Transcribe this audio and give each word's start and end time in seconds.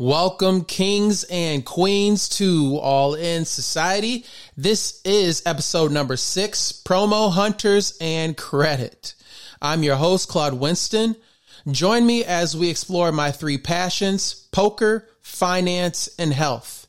Welcome, 0.00 0.64
kings 0.64 1.24
and 1.24 1.62
queens, 1.62 2.30
to 2.38 2.78
All 2.78 3.16
In 3.16 3.44
Society. 3.44 4.24
This 4.56 4.98
is 5.04 5.42
episode 5.44 5.92
number 5.92 6.16
six 6.16 6.72
Promo 6.72 7.30
Hunters 7.30 7.98
and 8.00 8.34
Credit. 8.34 9.14
I'm 9.60 9.82
your 9.82 9.96
host, 9.96 10.30
Claude 10.30 10.54
Winston. 10.54 11.16
Join 11.70 12.06
me 12.06 12.24
as 12.24 12.56
we 12.56 12.70
explore 12.70 13.12
my 13.12 13.30
three 13.30 13.58
passions 13.58 14.48
poker, 14.52 15.06
finance, 15.20 16.08
and 16.18 16.32
health. 16.32 16.86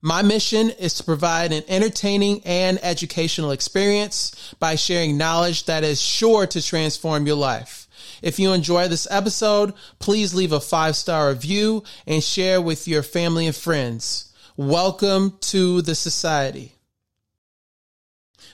My 0.00 0.22
mission 0.22 0.70
is 0.70 0.94
to 0.94 1.04
provide 1.04 1.52
an 1.52 1.64
entertaining 1.68 2.40
and 2.46 2.82
educational 2.82 3.50
experience 3.50 4.54
by 4.58 4.76
sharing 4.76 5.18
knowledge 5.18 5.66
that 5.66 5.84
is 5.84 6.00
sure 6.00 6.46
to 6.46 6.62
transform 6.62 7.26
your 7.26 7.36
life. 7.36 7.81
If 8.22 8.38
you 8.38 8.52
enjoy 8.52 8.86
this 8.88 9.08
episode, 9.10 9.74
please 9.98 10.32
leave 10.32 10.52
a 10.52 10.60
five 10.60 10.96
star 10.96 11.28
review 11.30 11.82
and 12.06 12.22
share 12.22 12.62
with 12.62 12.86
your 12.86 13.02
family 13.02 13.46
and 13.46 13.56
friends. 13.56 14.32
Welcome 14.56 15.38
to 15.40 15.82
the 15.82 15.96
society. 15.96 16.72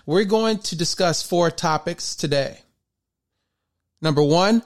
We're 0.06 0.24
going 0.24 0.58
to 0.60 0.76
discuss 0.76 1.22
four 1.22 1.50
topics 1.50 2.16
today. 2.16 2.60
Number 4.00 4.22
one, 4.22 4.62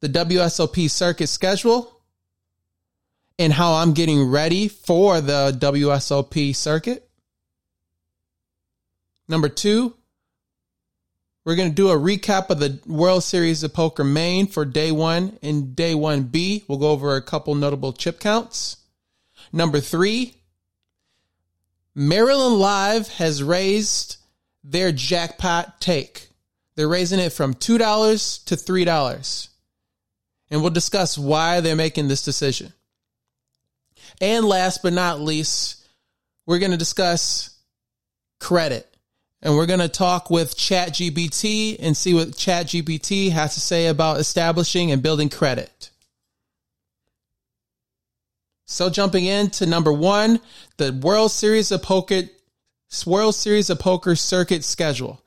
the 0.00 0.08
WSOP 0.08 0.90
circuit 0.90 1.28
schedule 1.28 1.90
and 3.38 3.52
how 3.52 3.74
I'm 3.74 3.94
getting 3.94 4.28
ready 4.28 4.68
for 4.68 5.22
the 5.22 5.56
WSOP 5.58 6.54
circuit. 6.54 7.08
Number 9.26 9.48
two, 9.48 9.94
we're 11.44 11.56
going 11.56 11.68
to 11.68 11.74
do 11.74 11.90
a 11.90 11.96
recap 11.96 12.48
of 12.48 12.58
the 12.58 12.80
World 12.86 13.22
Series 13.22 13.62
of 13.62 13.74
Poker 13.74 14.04
main 14.04 14.46
for 14.46 14.64
day 14.64 14.90
one 14.90 15.38
and 15.42 15.76
day 15.76 15.94
one 15.94 16.22
B. 16.22 16.64
We'll 16.66 16.78
go 16.78 16.90
over 16.90 17.16
a 17.16 17.22
couple 17.22 17.54
notable 17.54 17.92
chip 17.92 18.18
counts. 18.18 18.78
Number 19.52 19.80
three, 19.80 20.34
Maryland 21.94 22.56
Live 22.56 23.08
has 23.08 23.42
raised 23.42 24.16
their 24.64 24.90
jackpot 24.90 25.80
take. 25.80 26.28
They're 26.76 26.88
raising 26.88 27.20
it 27.20 27.32
from 27.32 27.54
$2 27.54 28.44
to 28.46 28.56
$3. 28.56 29.48
And 30.50 30.60
we'll 30.60 30.70
discuss 30.70 31.18
why 31.18 31.60
they're 31.60 31.76
making 31.76 32.08
this 32.08 32.24
decision. 32.24 32.72
And 34.20 34.46
last 34.46 34.82
but 34.82 34.92
not 34.92 35.20
least, 35.20 35.84
we're 36.46 36.58
going 36.58 36.72
to 36.72 36.76
discuss 36.76 37.56
credit 38.40 38.93
and 39.44 39.54
we're 39.54 39.66
going 39.66 39.80
to 39.80 39.88
talk 39.88 40.30
with 40.30 40.56
ChatGPT 40.56 41.76
and 41.78 41.94
see 41.94 42.14
what 42.14 42.28
ChatGPT 42.28 43.30
has 43.30 43.52
to 43.54 43.60
say 43.60 43.88
about 43.88 44.18
establishing 44.18 44.90
and 44.90 45.02
building 45.02 45.28
credit. 45.28 45.90
So 48.64 48.88
jumping 48.88 49.26
into 49.26 49.66
number 49.66 49.92
one, 49.92 50.40
the 50.78 50.92
World 50.94 51.30
Series 51.30 51.70
of 51.70 51.82
Poker 51.82 52.22
World 53.06 53.34
Series 53.34 53.68
of 53.68 53.78
Poker 53.78 54.16
circuit 54.16 54.64
schedule. 54.64 55.20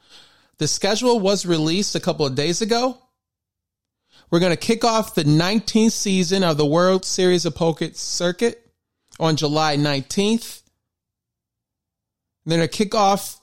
The 0.58 0.68
schedule 0.68 1.20
was 1.20 1.46
released 1.46 1.96
a 1.96 2.00
couple 2.00 2.26
of 2.26 2.34
days 2.34 2.62
ago. 2.62 2.98
We're 4.32 4.40
going 4.40 4.52
to 4.52 4.58
kick 4.58 4.84
off 4.84 5.14
the 5.14 5.26
19th 5.26 5.92
season 5.92 6.44
of 6.44 6.58
the 6.58 6.66
World 6.66 7.06
Series 7.06 7.46
of 7.46 7.54
Poker 7.54 7.90
circuit 7.94 8.68
on 9.20 9.36
July 9.36 9.78
19th. 9.78 10.64
They're 12.46 12.58
going 12.58 12.68
to 12.68 12.76
kick 12.76 12.96
off 12.96 13.37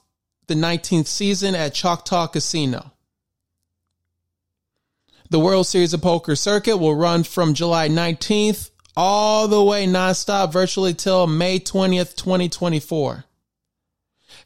the 0.47 0.55
19th 0.55 1.07
season 1.07 1.55
at 1.55 1.73
Choctaw 1.73 2.27
Casino. 2.27 2.91
The 5.29 5.39
World 5.39 5.65
Series 5.65 5.93
of 5.93 6.01
Poker 6.01 6.35
circuit 6.35 6.77
will 6.77 6.95
run 6.95 7.23
from 7.23 7.53
July 7.53 7.89
19th 7.89 8.69
all 8.95 9.47
the 9.47 9.63
way 9.63 9.85
nonstop 9.85 10.51
virtually 10.53 10.93
till 10.93 11.27
May 11.27 11.59
20th, 11.59 12.15
2024. 12.15 13.25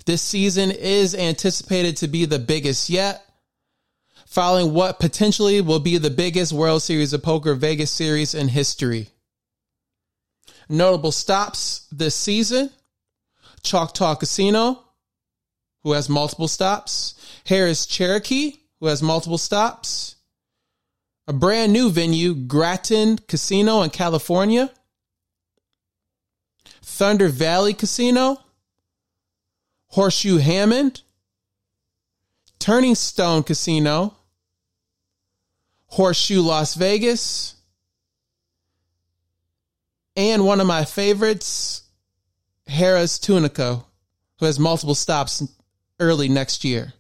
This 0.05 0.21
season 0.21 0.71
is 0.71 1.13
anticipated 1.13 1.97
to 1.97 2.07
be 2.07 2.25
the 2.25 2.39
biggest 2.39 2.89
yet, 2.89 3.23
following 4.25 4.73
what 4.73 4.99
potentially 4.99 5.61
will 5.61 5.79
be 5.79 5.97
the 5.97 6.09
biggest 6.09 6.53
World 6.53 6.81
Series 6.81 7.13
of 7.13 7.21
Poker 7.21 7.53
Vegas 7.53 7.91
series 7.91 8.33
in 8.33 8.47
history. 8.47 9.09
Notable 10.69 11.11
stops 11.11 11.87
this 11.91 12.15
season 12.15 12.69
Choctaw 13.63 14.15
Casino, 14.15 14.83
who 15.83 15.93
has 15.93 16.09
multiple 16.09 16.47
stops, 16.47 17.15
Harrah's 17.45 17.85
Cherokee, 17.85 18.57
who 18.79 18.87
has 18.87 19.01
multiple 19.01 19.37
stops, 19.37 20.15
a 21.27 21.33
brand 21.33 21.71
new 21.71 21.89
venue, 21.89 22.33
Graton 22.33 23.25
Casino 23.27 23.81
in 23.81 23.89
California, 23.89 24.71
Thunder 26.81 27.29
Valley 27.29 27.73
Casino, 27.73 28.37
Horseshoe 29.87 30.37
Hammond, 30.37 31.01
Turning 32.59 32.95
Stone 32.95 33.43
Casino, 33.43 34.15
Horseshoe 35.87 36.41
Las 36.41 36.75
Vegas, 36.75 37.55
and 40.15 40.45
one 40.45 40.59
of 40.59 40.67
my 40.67 40.83
favorites, 40.83 41.83
Harrah's 42.67 43.17
Tunica, 43.17 43.83
who 44.39 44.45
has 44.45 44.59
multiple 44.59 44.95
stops 44.95 45.41
early 45.99 46.29
next 46.29 46.63
year. 46.63 46.93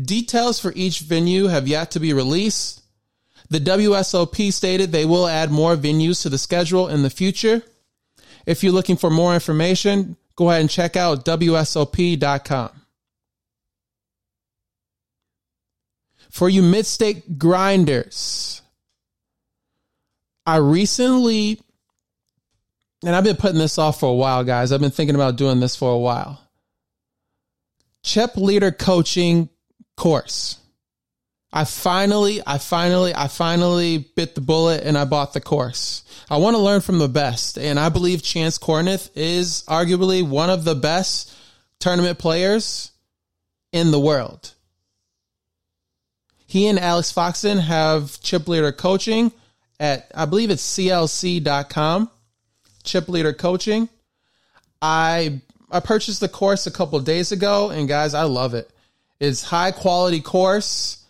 Details 0.00 0.60
for 0.60 0.72
each 0.74 1.00
venue 1.00 1.46
have 1.46 1.68
yet 1.68 1.90
to 1.92 2.00
be 2.00 2.12
released. 2.12 2.82
The 3.50 3.60
WSOP 3.60 4.52
stated 4.52 4.92
they 4.92 5.04
will 5.04 5.26
add 5.26 5.50
more 5.50 5.76
venues 5.76 6.22
to 6.22 6.28
the 6.28 6.38
schedule 6.38 6.88
in 6.88 7.02
the 7.02 7.10
future. 7.10 7.62
If 8.46 8.62
you're 8.62 8.72
looking 8.72 8.96
for 8.96 9.10
more 9.10 9.34
information, 9.34 10.16
go 10.36 10.50
ahead 10.50 10.62
and 10.62 10.70
check 10.70 10.96
out 10.96 11.24
WSOP.com. 11.24 12.70
For 16.30 16.48
you 16.48 16.62
mid 16.62 16.86
stake 16.86 17.38
grinders, 17.38 18.62
I 20.46 20.56
recently, 20.56 21.60
and 23.04 23.16
I've 23.16 23.24
been 23.24 23.36
putting 23.36 23.58
this 23.58 23.78
off 23.78 24.00
for 24.00 24.10
a 24.10 24.14
while, 24.14 24.44
guys. 24.44 24.70
I've 24.70 24.80
been 24.80 24.92
thinking 24.92 25.16
about 25.16 25.36
doing 25.36 25.58
this 25.58 25.74
for 25.74 25.92
a 25.92 25.98
while. 25.98 26.40
Chip 28.02 28.36
Leader 28.36 28.72
Coaching 28.72 29.48
course. 29.96 30.58
I 31.52 31.64
finally, 31.64 32.40
I 32.46 32.58
finally, 32.58 33.12
I 33.14 33.26
finally 33.26 33.98
bit 33.98 34.34
the 34.34 34.40
bullet 34.40 34.84
and 34.84 34.96
I 34.96 35.04
bought 35.04 35.32
the 35.32 35.40
course. 35.40 36.04
I 36.30 36.36
want 36.36 36.54
to 36.54 36.62
learn 36.62 36.80
from 36.80 36.98
the 37.00 37.08
best. 37.08 37.58
And 37.58 37.78
I 37.78 37.88
believe 37.88 38.22
Chance 38.22 38.58
Kornuth 38.58 39.10
is 39.16 39.64
arguably 39.68 40.26
one 40.26 40.48
of 40.48 40.64
the 40.64 40.76
best 40.76 41.34
tournament 41.80 42.18
players 42.18 42.92
in 43.72 43.90
the 43.90 43.98
world. 43.98 44.54
He 46.46 46.68
and 46.68 46.78
Alex 46.78 47.12
Foxen 47.12 47.58
have 47.58 48.20
chip 48.20 48.48
leader 48.48 48.72
coaching 48.72 49.32
at, 49.80 50.10
I 50.14 50.24
believe 50.26 50.50
it's 50.50 50.76
clc.com. 50.76 52.10
Chip 52.84 53.08
leader 53.08 53.32
coaching. 53.32 53.88
I 54.80 55.42
I 55.70 55.80
purchased 55.80 56.20
the 56.20 56.28
course 56.28 56.66
a 56.66 56.70
couple 56.70 56.98
days 57.00 57.32
ago, 57.32 57.70
and 57.70 57.88
guys, 57.88 58.14
I 58.14 58.24
love 58.24 58.54
it. 58.54 58.70
It's 59.20 59.42
high 59.42 59.70
quality 59.70 60.20
course. 60.20 61.04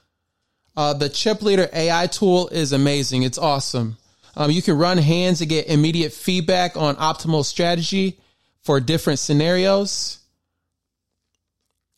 Uh, 0.77 0.93
the 0.93 1.09
chip 1.09 1.43
leader 1.43 1.69
AI 1.73 2.07
tool 2.07 2.49
is 2.49 2.73
amazing. 2.73 3.23
It's 3.23 3.39
awesome. 3.39 3.97
Um, 4.37 4.51
you 4.51 4.63
can 4.63 4.79
run 4.79 4.99
hands 4.99 5.41
and 5.41 5.51
get 5.51 5.69
immediate 5.69 6.13
feedback 6.13 6.77
on 6.77 6.97
optimal 6.97 7.45
strategy 7.45 8.19
for 8.63 8.81
different 8.81 9.19
scenarios, 9.19 10.19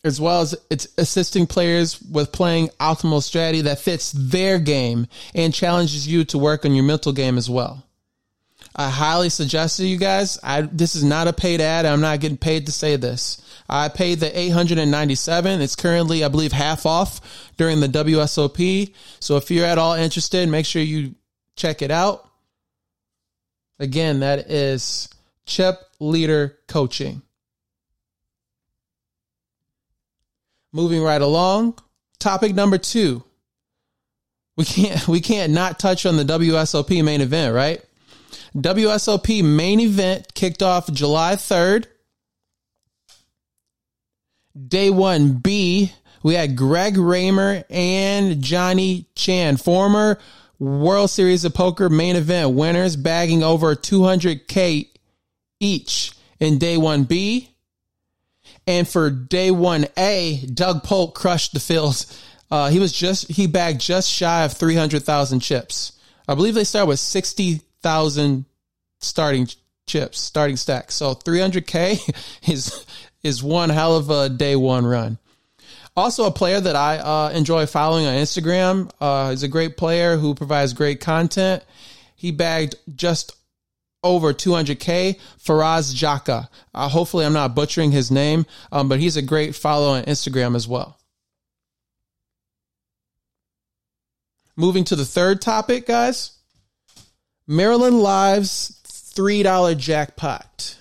as 0.04 0.20
well 0.20 0.40
as 0.40 0.54
it's 0.70 0.88
assisting 0.98 1.46
players 1.46 2.00
with 2.02 2.32
playing 2.32 2.68
optimal 2.80 3.22
strategy 3.22 3.62
that 3.62 3.78
fits 3.78 4.12
their 4.12 4.58
game 4.58 5.06
and 5.34 5.52
challenges 5.52 6.06
you 6.08 6.24
to 6.24 6.38
work 6.38 6.64
on 6.64 6.74
your 6.74 6.84
mental 6.84 7.12
game 7.12 7.36
as 7.36 7.50
well. 7.50 7.84
I 8.74 8.88
highly 8.88 9.28
suggest 9.28 9.76
to 9.76 9.86
you 9.86 9.98
guys. 9.98 10.38
I 10.42 10.62
this 10.62 10.94
is 10.94 11.04
not 11.04 11.28
a 11.28 11.32
paid 11.32 11.60
ad. 11.60 11.84
I'm 11.84 12.00
not 12.00 12.20
getting 12.20 12.38
paid 12.38 12.66
to 12.66 12.72
say 12.72 12.96
this. 12.96 13.42
I 13.68 13.88
paid 13.88 14.20
the 14.20 14.38
897. 14.38 15.60
It's 15.60 15.76
currently, 15.76 16.24
I 16.24 16.28
believe, 16.28 16.52
half 16.52 16.84
off 16.84 17.50
during 17.56 17.80
the 17.80 17.88
WSOP. 17.88 18.92
So 19.20 19.36
if 19.36 19.50
you're 19.50 19.66
at 19.66 19.78
all 19.78 19.94
interested, 19.94 20.48
make 20.48 20.66
sure 20.66 20.82
you 20.82 21.14
check 21.56 21.82
it 21.82 21.90
out. 21.90 22.28
Again, 23.78 24.20
that 24.20 24.50
is 24.50 25.08
Chip 25.46 25.80
Leader 26.00 26.58
Coaching. 26.68 27.22
Moving 30.72 31.02
right 31.02 31.20
along, 31.20 31.78
topic 32.18 32.54
number 32.54 32.78
two. 32.78 33.24
We 34.56 34.64
can't 34.64 35.08
we 35.08 35.20
can't 35.20 35.52
not 35.52 35.78
touch 35.78 36.06
on 36.06 36.16
the 36.16 36.24
WSOP 36.24 37.04
main 37.04 37.20
event, 37.20 37.54
right? 37.54 37.82
WSOP 38.56 39.42
main 39.42 39.80
event 39.80 40.34
kicked 40.34 40.62
off 40.62 40.92
July 40.92 41.36
3rd. 41.36 41.86
Day 44.68 44.90
1B, 44.90 45.92
we 46.22 46.34
had 46.34 46.56
Greg 46.56 46.98
Raymer 46.98 47.64
and 47.70 48.42
Johnny 48.42 49.06
Chan, 49.14 49.56
former 49.56 50.18
World 50.58 51.10
Series 51.10 51.44
of 51.44 51.54
Poker 51.54 51.88
main 51.88 52.16
event 52.16 52.54
winners 52.54 52.96
bagging 52.96 53.42
over 53.42 53.74
200K 53.74 54.88
each 55.58 56.12
in 56.38 56.58
day 56.58 56.76
1B. 56.76 57.48
And 58.66 58.86
for 58.86 59.10
day 59.10 59.50
1A, 59.50 60.54
Doug 60.54 60.84
Polk 60.84 61.14
crushed 61.14 61.54
the 61.54 61.60
fields. 61.60 62.22
Uh, 62.50 62.68
he 62.68 62.78
was 62.78 62.92
just, 62.92 63.28
he 63.28 63.46
bagged 63.46 63.80
just 63.80 64.08
shy 64.08 64.44
of 64.44 64.52
300,000 64.52 65.40
chips. 65.40 65.92
I 66.28 66.34
believe 66.34 66.54
they 66.54 66.64
start 66.64 66.86
with 66.86 67.00
60,000 67.00 67.71
starting 67.82 69.48
chips, 69.86 70.18
starting 70.18 70.56
stacks. 70.56 70.94
So 70.94 71.14
300K 71.14 72.48
is, 72.50 72.86
is 73.22 73.42
one 73.42 73.70
hell 73.70 73.96
of 73.96 74.10
a 74.10 74.28
day 74.28 74.56
one 74.56 74.86
run. 74.86 75.18
Also, 75.94 76.24
a 76.24 76.30
player 76.30 76.58
that 76.58 76.74
I 76.74 76.98
uh, 76.98 77.30
enjoy 77.34 77.66
following 77.66 78.06
on 78.06 78.14
Instagram. 78.14 78.90
Uh, 78.98 79.30
is 79.32 79.42
a 79.42 79.48
great 79.48 79.76
player 79.76 80.16
who 80.16 80.34
provides 80.34 80.72
great 80.72 81.00
content. 81.00 81.62
He 82.16 82.30
bagged 82.30 82.76
just 82.94 83.36
over 84.02 84.32
200k. 84.32 85.20
Faraz 85.38 85.94
Jaka. 85.94 86.48
Uh, 86.72 86.88
hopefully, 86.88 87.26
I'm 87.26 87.34
not 87.34 87.54
butchering 87.54 87.92
his 87.92 88.10
name, 88.10 88.46
um, 88.70 88.88
but 88.88 89.00
he's 89.00 89.18
a 89.18 89.22
great 89.22 89.54
follow 89.54 89.92
on 89.92 90.04
Instagram 90.04 90.56
as 90.56 90.66
well. 90.66 90.98
Moving 94.56 94.84
to 94.84 94.96
the 94.96 95.04
third 95.04 95.42
topic, 95.42 95.86
guys. 95.86 96.38
Maryland 97.46 98.00
Live's 98.00 98.80
$3 98.86 99.76
jackpot. 99.76 100.78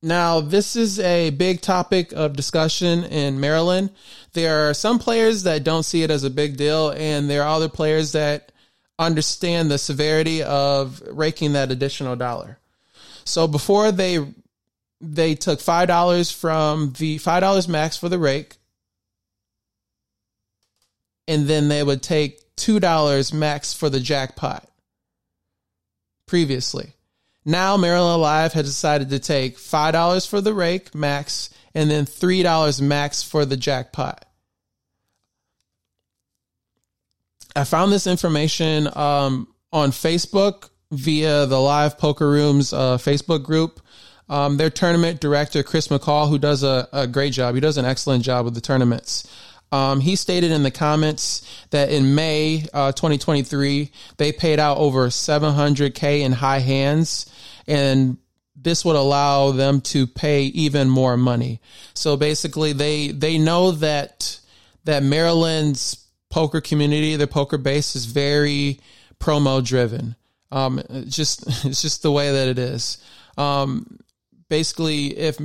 Now, 0.00 0.40
this 0.40 0.76
is 0.76 1.00
a 1.00 1.30
big 1.30 1.60
topic 1.60 2.12
of 2.12 2.36
discussion 2.36 3.02
in 3.04 3.40
Maryland. 3.40 3.90
There 4.32 4.68
are 4.68 4.74
some 4.74 5.00
players 5.00 5.42
that 5.42 5.64
don't 5.64 5.82
see 5.82 6.04
it 6.04 6.10
as 6.10 6.22
a 6.22 6.30
big 6.30 6.56
deal, 6.56 6.90
and 6.90 7.28
there 7.28 7.42
are 7.42 7.48
other 7.48 7.68
players 7.68 8.12
that 8.12 8.52
understand 8.98 9.70
the 9.70 9.78
severity 9.78 10.42
of 10.42 11.02
raking 11.10 11.54
that 11.54 11.72
additional 11.72 12.14
dollar. 12.14 12.58
So 13.24 13.46
before 13.48 13.92
they 13.92 14.24
they 15.00 15.34
took 15.36 15.60
five 15.60 15.86
dollars 15.86 16.30
from 16.30 16.92
the 16.98 17.18
five 17.18 17.40
dollars 17.40 17.68
max 17.68 17.96
for 17.96 18.08
the 18.08 18.18
rake, 18.18 18.56
and 21.26 21.46
then 21.46 21.68
they 21.68 21.82
would 21.82 22.02
take 22.02 22.40
two 22.58 22.80
dollars 22.80 23.32
max 23.32 23.72
for 23.72 23.88
the 23.88 24.00
jackpot. 24.00 24.68
Previously, 26.26 26.92
now 27.48 27.78
Maryland 27.78 28.20
Live 28.20 28.52
has 28.52 28.66
decided 28.66 29.08
to 29.08 29.18
take 29.18 29.56
$5 29.56 30.28
for 30.28 30.42
the 30.42 30.52
rake 30.52 30.94
max 30.94 31.48
and 31.74 31.90
then 31.90 32.04
$3 32.04 32.82
max 32.82 33.22
for 33.22 33.46
the 33.46 33.56
jackpot. 33.56 34.26
I 37.56 37.64
found 37.64 37.90
this 37.90 38.06
information 38.06 38.86
um, 38.94 39.48
on 39.72 39.90
Facebook 39.90 40.68
via 40.90 41.46
the 41.46 41.58
Live 41.58 41.96
Poker 41.96 42.28
Rooms 42.28 42.72
uh, 42.74 42.98
Facebook 42.98 43.42
group. 43.42 43.80
Um, 44.28 44.58
their 44.58 44.68
tournament 44.68 45.20
director, 45.20 45.62
Chris 45.62 45.88
McCall, 45.88 46.28
who 46.28 46.38
does 46.38 46.62
a, 46.62 46.86
a, 46.92 47.06
great 47.06 47.32
job, 47.32 47.54
he 47.54 47.62
does 47.62 47.78
an 47.78 47.86
excellent 47.86 48.22
job 48.22 48.44
with 48.44 48.54
the 48.54 48.60
tournaments. 48.60 49.26
Um, 49.70 50.00
he 50.00 50.16
stated 50.16 50.50
in 50.50 50.62
the 50.62 50.70
comments 50.70 51.66
that 51.70 51.90
in 51.90 52.14
May 52.14 52.66
uh, 52.72 52.92
2023, 52.92 53.90
they 54.16 54.32
paid 54.32 54.58
out 54.58 54.78
over 54.78 55.08
700K 55.08 56.20
in 56.20 56.32
high 56.32 56.60
hands, 56.60 57.26
and 57.66 58.16
this 58.56 58.84
would 58.84 58.96
allow 58.96 59.52
them 59.52 59.80
to 59.80 60.06
pay 60.06 60.44
even 60.44 60.88
more 60.88 61.16
money. 61.16 61.60
So 61.94 62.16
basically, 62.16 62.72
they 62.72 63.08
they 63.08 63.38
know 63.38 63.72
that 63.72 64.40
that 64.84 65.02
Maryland's 65.02 66.06
poker 66.30 66.60
community, 66.60 67.16
their 67.16 67.26
poker 67.26 67.58
base, 67.58 67.94
is 67.94 68.06
very 68.06 68.80
promo 69.20 69.64
driven. 69.64 70.16
Um, 70.50 70.82
just 71.08 71.46
it's 71.64 71.82
just 71.82 72.02
the 72.02 72.12
way 72.12 72.32
that 72.32 72.48
it 72.48 72.58
is. 72.58 72.98
Um, 73.36 74.00
basically, 74.48 75.16
if 75.16 75.38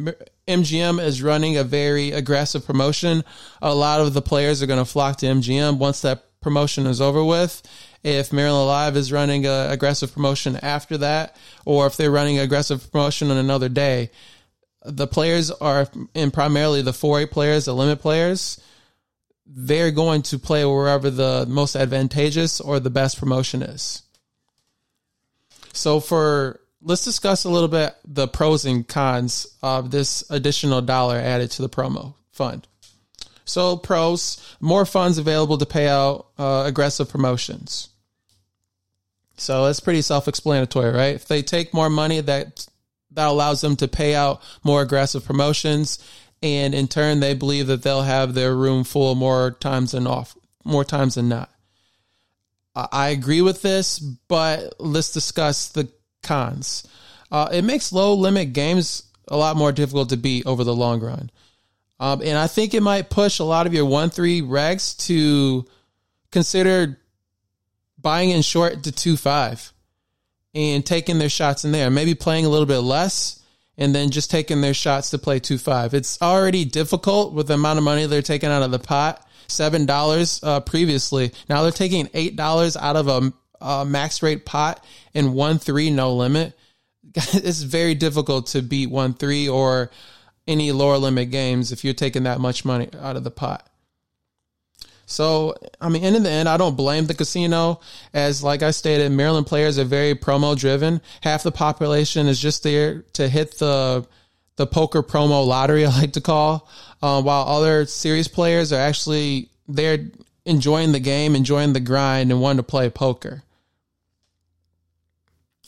MGM 0.48 1.01
is 1.01 1.24
running 1.24 1.57
a 1.57 1.63
very 1.63 2.12
aggressive 2.12 2.66
promotion, 2.66 3.24
a 3.62 3.74
lot 3.74 4.01
of 4.01 4.13
the 4.13 4.22
players 4.22 4.62
are 4.62 4.68
going 4.68 4.84
to 4.84 4.86
flock 4.90 5.18
to 5.18 5.25
MGM 5.25 5.78
once 5.78 6.01
that 6.01 6.25
promotion 6.42 6.86
is 6.86 7.00
over 7.00 7.24
with. 7.24 7.62
If 8.04 8.34
Maryland 8.34 8.68
Live 8.68 8.98
is 8.98 9.13
running 9.13 9.45
a 9.45 9.68
aggressive 9.69 10.13
promotion 10.13 10.57
after 10.57 10.98
that, 10.98 11.38
or 11.66 11.88
if 11.88 11.95
they're 11.95 12.12
running 12.12 12.40
aggressive 12.40 12.92
promotion 12.92 13.31
on 13.31 13.38
another 13.38 13.69
day, 13.69 14.12
the 14.84 15.07
players 15.07 15.50
are, 15.50 15.88
and 16.13 16.34
primarily 16.34 16.81
the 16.81 16.92
4A 16.92 17.31
players, 17.31 17.66
the 17.66 17.74
limit 17.74 18.01
players, 18.01 18.62
they're 19.46 19.92
going 19.92 20.22
to 20.24 20.38
play 20.38 20.66
wherever 20.66 21.10
the 21.10 21.46
most 21.48 21.78
advantageous 21.78 22.60
or 22.60 22.81
the 22.81 22.89
best 22.89 23.18
promotion 23.18 23.62
is. 23.62 24.01
So 25.72 26.01
for 26.01 26.60
let's 26.84 27.06
discuss 27.06 27.46
a 27.46 27.50
little 27.50 27.68
bit 27.68 27.96
the 28.06 28.28
pros 28.28 28.66
and 28.66 28.88
cons 28.88 29.48
of 29.64 29.92
this 29.92 30.24
additional 30.30 30.82
dollar 30.82 31.18
added 31.18 31.52
to 31.52 31.62
the 31.62 31.70
promo 31.70 32.16
fund. 32.32 32.68
So, 33.46 33.76
pros, 33.76 34.56
more 34.60 34.86
funds 34.86 35.18
available 35.18 35.58
to 35.58 35.66
pay 35.66 35.88
out 35.88 36.28
uh, 36.38 36.64
aggressive 36.66 37.10
promotions. 37.10 37.90
So 39.36 39.66
that's 39.66 39.80
pretty 39.80 40.02
self-explanatory, 40.02 40.92
right? 40.92 41.16
If 41.16 41.28
they 41.28 41.42
take 41.42 41.74
more 41.74 41.90
money, 41.90 42.22
that 42.22 42.68
that 43.12 43.28
allows 43.28 43.62
them 43.62 43.76
to 43.78 43.88
pay 43.88 44.16
out 44.16 44.42
more 44.64 44.82
aggressive 44.82 45.26
promotions, 45.26 46.00
and 46.42 46.74
in 46.74 46.88
turn, 46.88 47.20
they 47.20 47.34
believe 47.34 47.68
that 47.68 47.84
they'll 47.84 48.04
have 48.04 48.34
their 48.34 48.56
room 48.56 48.84
full 48.84 49.16
more 49.16 49.52
times 49.52 49.92
than 49.92 50.08
off, 50.08 50.36
more 50.64 50.84
times 50.84 51.16
than 51.16 51.30
not. 51.30 51.50
I 52.76 53.10
agree 53.10 53.42
with 53.42 53.62
this, 53.62 54.00
but 54.00 54.74
let's 54.80 55.14
discuss 55.14 55.70
the 55.70 55.92
cons. 56.24 56.88
Uh, 57.31 57.50
it 57.52 57.64
makes 57.64 57.92
low 57.92 58.14
limit 58.14 58.54
games 58.54 59.04
a 59.28 59.38
lot 59.38 59.56
more 59.56 59.72
difficult 59.72 60.10
to 60.10 60.18
beat 60.18 60.46
over 60.46 60.64
the 60.64 60.75
long 60.75 61.00
run. 61.00 61.30
Um, 62.00 62.22
and 62.22 62.38
I 62.38 62.48
think 62.48 62.74
it 62.74 62.81
might 62.81 63.10
push 63.10 63.40
a 63.40 63.44
lot 63.44 63.68
of 63.68 63.74
your 63.74 63.86
1 63.86 64.10
3 64.10 64.42
regs 64.42 64.98
to 65.08 65.66
consider 66.31 67.00
buying 68.00 68.30
in 68.30 68.42
short 68.42 68.84
to 68.84 68.92
2 68.92 69.16
5 69.18 69.74
and 70.54 70.86
taking 70.86 71.20
their 71.20 71.30
shots 71.30 71.66
in 71.66 71.72
there. 71.72 71.90
Maybe 71.90 72.14
playing 72.14 72.46
a 72.46 72.50
little 72.50 72.66
bit 72.66 72.80
less 72.80 73.42
and 73.78 73.96
then 73.96 74.12
just 74.12 74.30
taking 74.30 74.62
their 74.62 74.74
shots 74.74 75.12
to 75.12 75.18
play 75.18 75.40
2 75.40 75.58
5. 75.58 75.94
It's 75.94 76.22
already 76.22 76.66
difficult 76.66 77.34
with 77.34 77.48
the 77.48 77.56
amount 77.56 77.78
of 77.78 77.84
money 77.84 78.06
they're 78.06 78.22
taking 78.22 78.50
out 78.50 78.64
of 78.64 78.72
the 78.72 78.80
pot. 78.80 79.25
$7 79.48 80.40
uh, 80.44 80.60
previously. 80.62 81.31
Now 81.50 81.64
they're 81.64 81.72
taking 81.72 82.08
$8 82.08 82.78
out 82.80 82.96
of 82.96 83.08
a 83.08 83.34
uh, 83.63 83.86
max 83.86 84.21
rake 84.21 84.45
pot 84.45 84.83
and 85.15 85.34
one 85.34 85.58
three 85.58 85.89
no 85.89 86.13
limit, 86.13 86.58
it's 87.15 87.62
very 87.62 87.96
difficult 87.96 88.48
to 88.48 88.62
beat 88.62 88.89
one 88.89 89.13
three 89.13 89.48
or 89.48 89.89
any 90.48 90.72
lower 90.72 90.98
limit 90.98 91.32
games 91.32 91.72
if 91.72 91.84
you're 91.84 91.93
taking 91.93 92.24
that 92.24 92.39
much 92.39 92.65
money 92.65 92.89
out 93.00 93.15
of 93.15 93.24
the 93.24 93.32
pot. 93.32 93.67
So, 95.05 95.55
I 95.82 95.89
mean, 95.89 96.03
in 96.03 96.24
the 96.24 96.29
end, 96.29 96.48
I 96.50 96.58
don't 96.58 96.77
blame 96.77 97.05
the 97.05 97.13
casino. 97.13 97.82
As 98.13 98.41
like 98.43 98.63
I 98.63 98.72
stated, 98.72 99.12
Maryland 99.12 99.48
players 99.48 99.77
are 99.77 99.84
very 99.84 100.15
promo 100.15 100.58
driven. 100.58 101.01
Half 101.22 101.43
the 101.43 101.51
population 101.51 102.27
is 102.27 102.39
just 102.39 102.63
there 102.63 103.03
to 103.13 103.27
hit 103.27 103.58
the 103.60 104.05
the 104.55 104.67
poker 104.67 105.01
promo 105.01 105.46
lottery, 105.46 105.86
I 105.88 105.89
like 105.89 106.13
to 106.13 106.22
call, 106.22 106.70
uh, 107.01 107.22
while 107.22 107.48
other 107.48 107.86
serious 107.86 108.27
players 108.27 108.72
are 108.72 108.79
actually 108.79 109.50
there 109.67 110.00
enjoying 110.46 110.91
the 110.91 111.00
game, 111.00 111.36
enjoying 111.36 111.74
the 111.74 111.79
grind, 111.79 112.32
and 112.32 112.41
wanting 112.41 112.58
to 112.58 112.63
play 112.63 112.89
poker. 112.89 113.43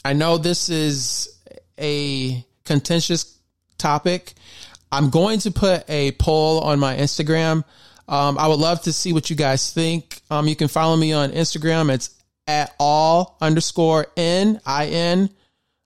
I 0.06 0.14
know 0.14 0.38
this 0.38 0.70
is 0.70 1.36
a 1.80 2.46
contentious 2.64 3.40
topic. 3.80 4.36
I'm 4.92 5.10
going 5.10 5.40
to 5.40 5.52
put 5.52 5.84
a 5.90 6.12
poll 6.12 6.60
on 6.60 6.78
my 6.78 6.96
Instagram. 6.96 7.64
Um, 8.08 8.38
I 8.38 8.48
would 8.48 8.60
love 8.60 8.84
to 8.84 8.94
see 8.94 9.14
what 9.14 9.32
you 9.32 9.36
guys 9.36 9.74
think. 9.74 10.22
Um, 10.30 10.48
you 10.48 10.56
can 10.56 10.68
follow 10.68 10.96
me 10.96 11.12
on 11.14 11.32
Instagram. 11.32 11.92
It's 11.92 12.12
at 12.46 12.76
all 12.80 13.36
underscore 13.42 14.06
n 14.16 14.62
i 14.64 14.86
n 14.86 15.32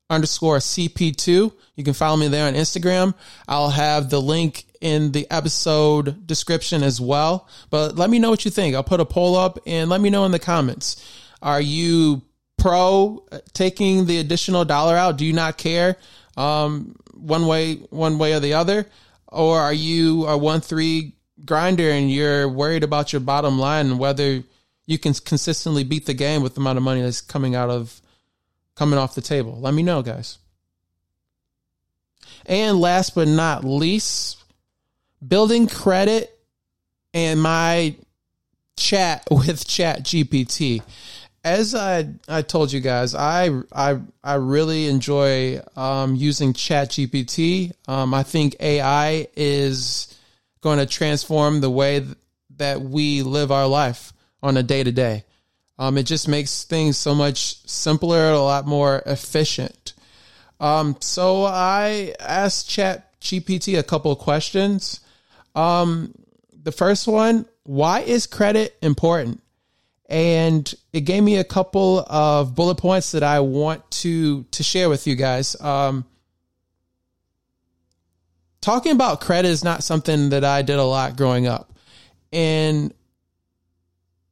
underscore 0.10 0.58
cp2. 0.58 1.54
You 1.78 1.84
can 1.86 1.94
follow 1.94 2.18
me 2.18 2.28
there 2.28 2.46
on 2.46 2.56
Instagram. 2.56 3.14
I'll 3.48 3.70
have 3.70 4.10
the 4.10 4.22
link 4.22 4.66
in 4.82 5.14
the 5.14 5.32
episode 5.32 6.28
description 6.28 6.84
as 6.84 7.00
well. 7.00 7.48
But 7.70 7.96
let 7.96 8.10
me 8.10 8.20
know 8.20 8.32
what 8.32 8.44
you 8.44 8.52
think. 8.52 8.76
I'll 8.76 8.84
put 8.84 9.00
a 9.00 9.06
poll 9.06 9.38
up 9.38 9.60
and 9.66 9.90
let 9.90 10.02
me 10.02 10.10
know 10.10 10.26
in 10.26 10.34
the 10.34 10.40
comments. 10.40 11.02
Are 11.42 11.62
you 11.62 12.22
pro 12.60 13.26
taking 13.54 14.06
the 14.06 14.20
additional 14.20 14.66
dollar 14.66 14.96
out? 14.96 15.18
Do 15.18 15.26
you 15.26 15.34
not 15.34 15.58
care 15.58 15.98
um, 16.38 16.96
one 17.14 17.48
way, 17.48 17.76
one 17.90 18.18
way 18.18 18.34
or 18.34 18.40
the 18.40 18.54
other, 18.54 18.86
or 19.28 19.60
are 19.60 19.74
you 19.74 20.26
a 20.28 20.38
one 20.38 20.62
three 20.62 21.14
grinder 21.46 21.90
and 21.90 22.12
you're 22.12 22.48
worried 22.48 22.84
about 22.84 23.14
your 23.14 23.20
bottom 23.22 23.58
line 23.58 23.88
and 23.88 24.00
whether 24.00 24.44
you 24.86 24.98
can 24.98 25.14
consistently 25.14 25.84
beat 25.84 26.06
the 26.06 26.14
game 26.14 26.42
with 26.42 26.56
the 26.56 26.62
amount 26.62 26.78
of 26.78 26.84
money 26.84 27.02
that's 27.02 27.22
coming 27.22 27.56
out 27.56 27.70
of 27.70 28.02
coming 28.76 29.00
off 29.00 29.16
the 29.16 29.22
table? 29.22 29.60
Let 29.60 29.74
me 29.74 29.84
know, 29.84 30.02
guys. 30.02 30.38
And 32.46 32.80
last 32.80 33.16
but 33.16 33.28
not 33.28 33.64
least, 33.64 34.44
building 35.26 35.68
credit 35.68 36.36
and 37.14 37.42
my 37.42 37.96
chat 38.80 39.28
with 39.32 39.68
Chat 39.68 40.04
GPT. 40.04 40.82
As 41.44 41.74
I, 41.74 42.10
I 42.28 42.42
told 42.42 42.72
you 42.72 42.80
guys, 42.82 43.16
I 43.16 43.50
I 43.72 44.00
I 44.24 44.36
really 44.36 44.88
enjoy 44.88 45.62
um, 45.76 46.16
using 46.16 46.54
Chat 46.54 46.90
GPT. 46.90 47.72
Um, 47.88 48.14
I 48.14 48.24
think 48.24 48.58
AI 48.60 49.28
is 49.36 50.14
going 50.62 50.80
to 50.80 50.86
transform 50.86 51.62
the 51.62 51.70
way 51.70 52.06
that 52.58 52.82
we 52.82 53.22
live 53.22 53.52
our 53.52 53.68
life 53.68 54.12
on 54.44 54.58
a 54.58 54.64
day 54.64 54.84
to 54.84 54.92
day. 54.92 55.24
It 55.82 56.04
just 56.04 56.28
makes 56.28 56.66
things 56.66 56.98
so 56.98 57.16
much 57.16 57.66
simpler, 57.66 58.32
a 58.32 58.40
lot 58.40 58.68
more 58.68 59.02
efficient. 59.06 59.94
Um, 60.60 60.98
so 61.00 61.46
I 61.46 62.14
asked 62.20 62.70
Chat 62.70 63.20
GPT 63.22 63.80
a 63.80 63.84
couple 63.84 64.12
of 64.12 64.20
questions. 64.20 65.00
Um, 65.56 66.14
the 66.52 66.72
first 66.72 67.08
one, 67.08 67.46
why 67.64 68.02
is 68.02 68.28
credit 68.28 68.78
important? 68.82 69.42
And 70.10 70.74
it 70.92 71.02
gave 71.02 71.22
me 71.22 71.38
a 71.38 71.44
couple 71.44 72.00
of 72.00 72.56
bullet 72.56 72.76
points 72.76 73.12
that 73.12 73.22
I 73.22 73.42
want 73.42 73.90
to 73.92 74.44
to 74.44 74.64
share 74.64 74.90
with 74.90 75.06
you 75.06 75.16
guys. 75.16 75.56
Um, 75.62 76.04
talking 78.60 78.92
about 78.92 79.22
credit 79.22 79.50
is 79.50 79.64
not 79.64 79.84
something 79.84 80.30
that 80.30 80.44
I 80.44 80.64
did 80.64 80.80
a 80.80 80.84
lot 80.84 81.16
growing 81.16 81.46
up. 81.46 81.72
In 82.32 82.92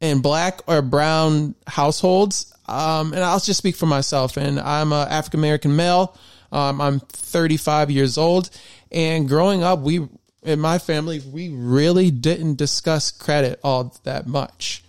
in 0.01 0.21
black 0.21 0.61
or 0.67 0.81
brown 0.81 1.55
households, 1.65 2.53
um, 2.67 3.13
and 3.13 3.23
I'll 3.23 3.39
just 3.39 3.57
speak 3.57 3.75
for 3.75 3.85
myself. 3.85 4.35
And 4.37 4.59
I'm 4.59 4.91
an 4.93 5.07
African 5.09 5.39
American 5.39 5.75
male. 5.75 6.17
Um, 6.51 6.81
I'm 6.81 6.99
35 6.99 7.91
years 7.91 8.17
old, 8.17 8.49
and 8.91 9.27
growing 9.27 9.61
up, 9.61 9.79
we 9.79 10.07
in 10.43 10.59
my 10.59 10.79
family 10.79 11.21
we 11.31 11.49
really 11.49 12.09
didn't 12.09 12.55
discuss 12.55 13.11
credit 13.11 13.59
all 13.63 13.95
that 14.03 14.25
much. 14.25 14.83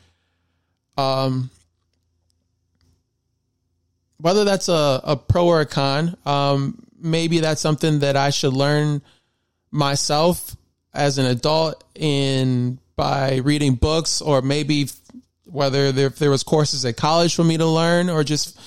Um, 0.99 1.51
whether 4.21 4.45
that's 4.45 4.69
a, 4.69 5.01
a 5.05 5.17
pro 5.17 5.47
or 5.47 5.61
a 5.61 5.67
con, 5.67 6.17
um, 6.27 6.85
maybe 7.01 7.41
that's 7.41 7.61
something 7.61 8.01
that 8.01 8.17
I 8.17 8.31
should 8.31 8.53
learn 8.53 9.01
myself 9.71 10.57
as 10.93 11.19
an 11.19 11.27
adult 11.27 11.85
in 11.95 12.79
by 12.97 13.37
reading 13.37 13.77
books 13.77 14.21
or 14.21 14.43
maybe 14.43 14.89
whether 15.45 15.93
there, 15.93 16.09
if 16.09 16.19
there 16.19 16.31
was 16.31 16.43
courses 16.43 16.85
at 16.85 16.97
college 16.97 17.35
for 17.35 17.45
me 17.45 17.57
to 17.57 17.67
learn 17.67 18.11
or 18.11 18.25
just 18.25 18.59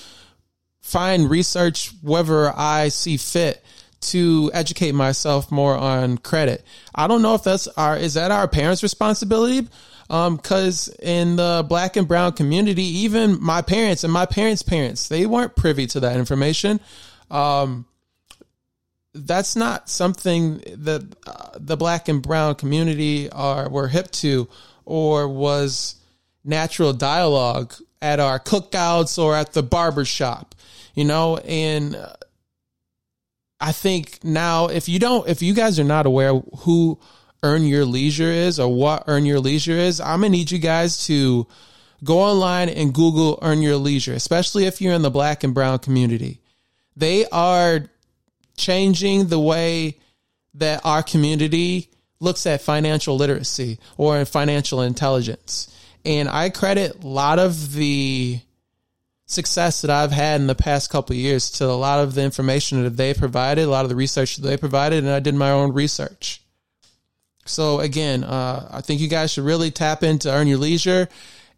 find 0.80 1.30
research 1.30 1.92
wherever 2.00 2.52
I 2.56 2.88
see 2.88 3.18
fit 3.18 3.62
to 4.00 4.50
educate 4.52 4.92
myself 4.92 5.52
more 5.52 5.76
on 5.76 6.18
credit. 6.18 6.64
I 6.94 7.06
don't 7.06 7.22
know 7.22 7.34
if 7.34 7.44
that's 7.44 7.68
our 7.68 7.96
is 7.96 8.14
that 8.14 8.30
our 8.30 8.48
parents' 8.48 8.82
responsibility? 8.82 9.68
Um, 10.12 10.38
in 11.00 11.36
the 11.36 11.64
black 11.66 11.96
and 11.96 12.06
brown 12.06 12.32
community, 12.32 12.82
even 12.82 13.42
my 13.42 13.62
parents 13.62 14.04
and 14.04 14.12
my 14.12 14.26
parents' 14.26 14.62
parents, 14.62 15.08
they 15.08 15.24
weren't 15.24 15.56
privy 15.56 15.86
to 15.86 16.00
that 16.00 16.18
information. 16.18 16.80
Um, 17.30 17.86
that's 19.14 19.56
not 19.56 19.88
something 19.88 20.62
that 20.76 21.02
uh, 21.26 21.50
the 21.58 21.78
black 21.78 22.08
and 22.08 22.20
brown 22.22 22.56
community 22.56 23.30
are 23.30 23.70
were 23.70 23.88
hip 23.88 24.10
to, 24.10 24.48
or 24.84 25.28
was 25.28 25.96
natural 26.44 26.92
dialogue 26.92 27.74
at 28.02 28.20
our 28.20 28.38
cookouts 28.38 29.18
or 29.18 29.34
at 29.34 29.54
the 29.54 29.62
barber 29.62 30.04
shop, 30.04 30.54
you 30.94 31.04
know, 31.04 31.38
and. 31.38 31.96
Uh, 31.96 32.12
I 33.64 33.70
think 33.70 34.24
now, 34.24 34.66
if 34.66 34.88
you 34.88 34.98
don't, 34.98 35.28
if 35.28 35.40
you 35.40 35.54
guys 35.54 35.78
are 35.78 35.84
not 35.84 36.04
aware 36.04 36.34
who 36.34 36.98
Earn 37.42 37.64
Your 37.64 37.84
Leisure 37.84 38.30
is 38.30 38.60
or 38.60 38.72
what 38.72 39.04
Earn 39.06 39.26
Your 39.26 39.40
Leisure 39.40 39.72
is, 39.72 40.00
I'm 40.00 40.20
going 40.20 40.32
to 40.32 40.38
need 40.38 40.50
you 40.50 40.58
guys 40.58 41.06
to 41.06 41.46
go 42.04 42.20
online 42.20 42.68
and 42.68 42.94
Google 42.94 43.38
Earn 43.42 43.62
Your 43.62 43.76
Leisure, 43.76 44.14
especially 44.14 44.66
if 44.66 44.80
you're 44.80 44.94
in 44.94 45.02
the 45.02 45.10
black 45.10 45.44
and 45.44 45.54
brown 45.54 45.78
community. 45.80 46.40
They 46.96 47.26
are 47.26 47.86
changing 48.56 49.28
the 49.28 49.40
way 49.40 49.98
that 50.54 50.82
our 50.84 51.02
community 51.02 51.90
looks 52.20 52.46
at 52.46 52.62
financial 52.62 53.16
literacy 53.16 53.78
or 53.96 54.24
financial 54.24 54.82
intelligence. 54.82 55.74
And 56.04 56.28
I 56.28 56.50
credit 56.50 57.02
a 57.02 57.06
lot 57.06 57.38
of 57.38 57.72
the 57.72 58.40
success 59.26 59.82
that 59.82 59.90
I've 59.90 60.12
had 60.12 60.40
in 60.40 60.46
the 60.46 60.54
past 60.54 60.90
couple 60.90 61.16
years 61.16 61.50
to 61.52 61.64
a 61.64 61.72
lot 61.72 62.00
of 62.00 62.14
the 62.14 62.22
information 62.22 62.84
that 62.84 62.96
they 62.96 63.14
provided, 63.14 63.64
a 63.64 63.70
lot 63.70 63.84
of 63.84 63.88
the 63.88 63.96
research 63.96 64.36
that 64.36 64.46
they 64.46 64.56
provided, 64.56 65.04
and 65.04 65.12
I 65.12 65.20
did 65.20 65.34
my 65.34 65.50
own 65.50 65.72
research. 65.72 66.42
So 67.44 67.80
again, 67.80 68.24
uh, 68.24 68.68
I 68.70 68.80
think 68.80 69.00
you 69.00 69.08
guys 69.08 69.32
should 69.32 69.44
really 69.44 69.70
tap 69.70 70.02
into 70.02 70.30
Earn 70.30 70.46
Your 70.46 70.58
Leisure 70.58 71.08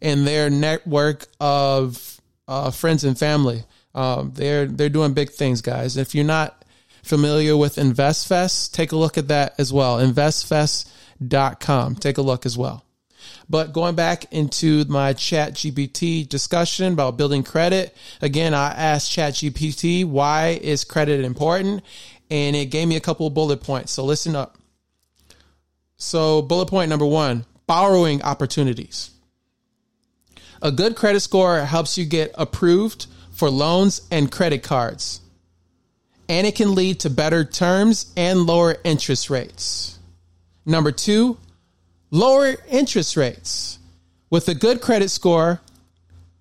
and 0.01 0.25
their 0.25 0.49
network 0.49 1.27
of 1.39 2.21
uh, 2.47 2.71
friends 2.71 3.03
and 3.03 3.17
family. 3.17 3.63
Um, 3.93 4.31
they're 4.35 4.65
they're 4.65 4.89
doing 4.89 5.13
big 5.13 5.29
things, 5.31 5.61
guys. 5.61 5.95
If 5.97 6.13
you're 6.13 6.25
not 6.25 6.65
familiar 7.03 7.55
with 7.55 7.75
InvestFest, 7.75 8.73
take 8.73 8.91
a 8.91 8.97
look 8.97 9.17
at 9.17 9.29
that 9.29 9.55
as 9.57 9.71
well. 9.71 9.99
InvestFest.com. 9.99 11.95
Take 11.95 12.17
a 12.17 12.21
look 12.21 12.45
as 12.45 12.57
well. 12.57 12.83
But 13.47 13.73
going 13.73 13.95
back 13.95 14.31
into 14.33 14.85
my 14.85 15.13
Chat 15.13 15.53
GPT 15.53 16.27
discussion 16.27 16.93
about 16.93 17.17
building 17.17 17.43
credit, 17.43 17.95
again, 18.21 18.53
I 18.53 18.69
asked 18.71 19.11
Chat 19.11 19.33
GPT 19.33 20.03
why 20.03 20.59
is 20.61 20.83
credit 20.83 21.23
important, 21.23 21.83
and 22.29 22.55
it 22.55 22.65
gave 22.65 22.87
me 22.87 22.95
a 22.95 23.01
couple 23.01 23.27
of 23.27 23.33
bullet 23.33 23.61
points. 23.61 23.91
So 23.91 24.03
listen 24.03 24.35
up. 24.35 24.57
So, 25.97 26.41
bullet 26.41 26.67
point 26.67 26.89
number 26.89 27.05
one 27.05 27.45
borrowing 27.67 28.21
opportunities. 28.21 29.11
A 30.61 30.71
good 30.71 30.95
credit 30.95 31.21
score 31.21 31.59
helps 31.61 31.97
you 31.97 32.05
get 32.05 32.31
approved 32.35 33.07
for 33.31 33.49
loans 33.49 34.01
and 34.11 34.31
credit 34.31 34.63
cards, 34.63 35.21
and 36.29 36.47
it 36.47 36.55
can 36.55 36.75
lead 36.75 36.99
to 37.01 37.09
better 37.09 37.43
terms 37.43 38.13
and 38.15 38.45
lower 38.45 38.77
interest 38.83 39.29
rates. 39.29 39.99
Number 40.65 40.91
two, 40.91 41.37
lower 42.11 42.55
interest 42.69 43.17
rates. 43.17 43.79
With 44.29 44.47
a 44.47 44.55
good 44.55 44.81
credit 44.81 45.09
score, 45.09 45.61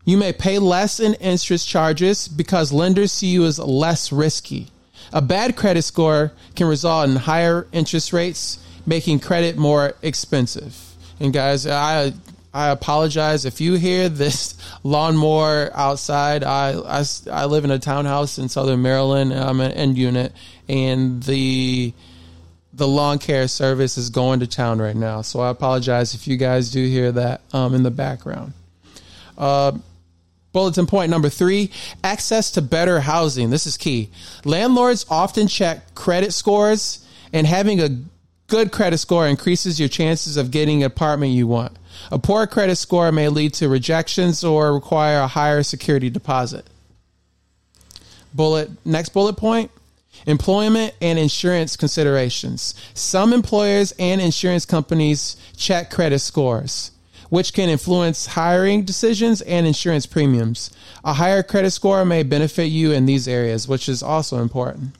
you 0.04 0.16
may 0.16 0.32
pay 0.32 0.58
less 0.58 1.00
in 1.00 1.14
interest 1.14 1.68
charges 1.68 2.28
because 2.28 2.72
lenders 2.72 3.12
see 3.12 3.28
you 3.28 3.44
as 3.44 3.58
less 3.58 4.12
risky. 4.12 4.68
A 5.12 5.20
bad 5.20 5.56
credit 5.56 5.82
score 5.82 6.32
can 6.54 6.66
result 6.66 7.08
in 7.08 7.16
higher 7.16 7.66
interest 7.72 8.12
rates 8.12 8.58
making 8.86 9.20
credit 9.20 9.56
more 9.56 9.94
expensive. 10.02 10.78
And 11.20 11.32
guys, 11.32 11.66
I 11.66 12.12
I 12.54 12.70
apologize 12.70 13.44
if 13.44 13.60
you 13.60 13.74
hear 13.74 14.08
this 14.08 14.54
lawnmower 14.84 15.70
outside. 15.74 16.44
I, 16.44 16.78
I, 16.78 17.04
I 17.30 17.44
live 17.46 17.64
in 17.64 17.72
a 17.72 17.80
townhouse 17.80 18.38
in 18.38 18.48
Southern 18.48 18.80
Maryland. 18.80 19.34
I'm 19.34 19.60
an 19.60 19.72
end 19.72 19.98
unit, 19.98 20.32
and 20.68 21.22
the 21.24 21.92
the 22.72 22.88
lawn 22.88 23.18
care 23.18 23.46
service 23.46 23.96
is 23.96 24.10
going 24.10 24.40
to 24.40 24.48
town 24.48 24.80
right 24.80 24.96
now. 24.96 25.20
So 25.20 25.40
I 25.40 25.50
apologize 25.50 26.14
if 26.14 26.26
you 26.26 26.36
guys 26.36 26.72
do 26.72 26.84
hear 26.84 27.12
that 27.12 27.40
um, 27.52 27.72
in 27.72 27.84
the 27.84 27.90
background. 27.90 28.52
Uh, 29.38 29.72
bulletin 30.52 30.86
point 30.86 31.10
number 31.10 31.28
three 31.28 31.70
access 32.04 32.52
to 32.52 32.62
better 32.62 33.00
housing. 33.00 33.50
This 33.50 33.66
is 33.66 33.76
key. 33.76 34.10
Landlords 34.44 35.06
often 35.10 35.48
check 35.48 35.94
credit 35.94 36.32
scores, 36.32 37.04
and 37.32 37.46
having 37.48 37.80
a 37.80 37.88
good 38.48 38.72
credit 38.72 38.98
score 38.98 39.26
increases 39.26 39.80
your 39.80 39.88
chances 39.88 40.36
of 40.36 40.50
getting 40.50 40.82
an 40.82 40.86
apartment 40.86 41.32
you 41.32 41.46
want. 41.46 41.76
A 42.10 42.18
poor 42.18 42.46
credit 42.46 42.76
score 42.76 43.12
may 43.12 43.28
lead 43.28 43.54
to 43.54 43.68
rejections 43.68 44.44
or 44.44 44.74
require 44.74 45.20
a 45.20 45.28
higher 45.28 45.62
security 45.62 46.10
deposit. 46.10 46.66
Bullet 48.34 48.70
next 48.84 49.10
bullet 49.10 49.36
point 49.36 49.70
employment 50.26 50.94
and 51.00 51.18
insurance 51.18 51.76
considerations. 51.76 52.74
Some 52.94 53.32
employers 53.32 53.92
and 53.98 54.20
insurance 54.20 54.64
companies 54.64 55.36
check 55.56 55.90
credit 55.90 56.20
scores, 56.20 56.92
which 57.28 57.52
can 57.52 57.68
influence 57.68 58.26
hiring 58.26 58.84
decisions 58.84 59.40
and 59.42 59.66
insurance 59.66 60.06
premiums. 60.06 60.70
A 61.04 61.14
higher 61.14 61.42
credit 61.42 61.72
score 61.72 62.04
may 62.04 62.22
benefit 62.22 62.66
you 62.66 62.92
in 62.92 63.06
these 63.06 63.28
areas, 63.28 63.68
which 63.68 63.88
is 63.88 64.02
also 64.02 64.40
important. 64.40 64.94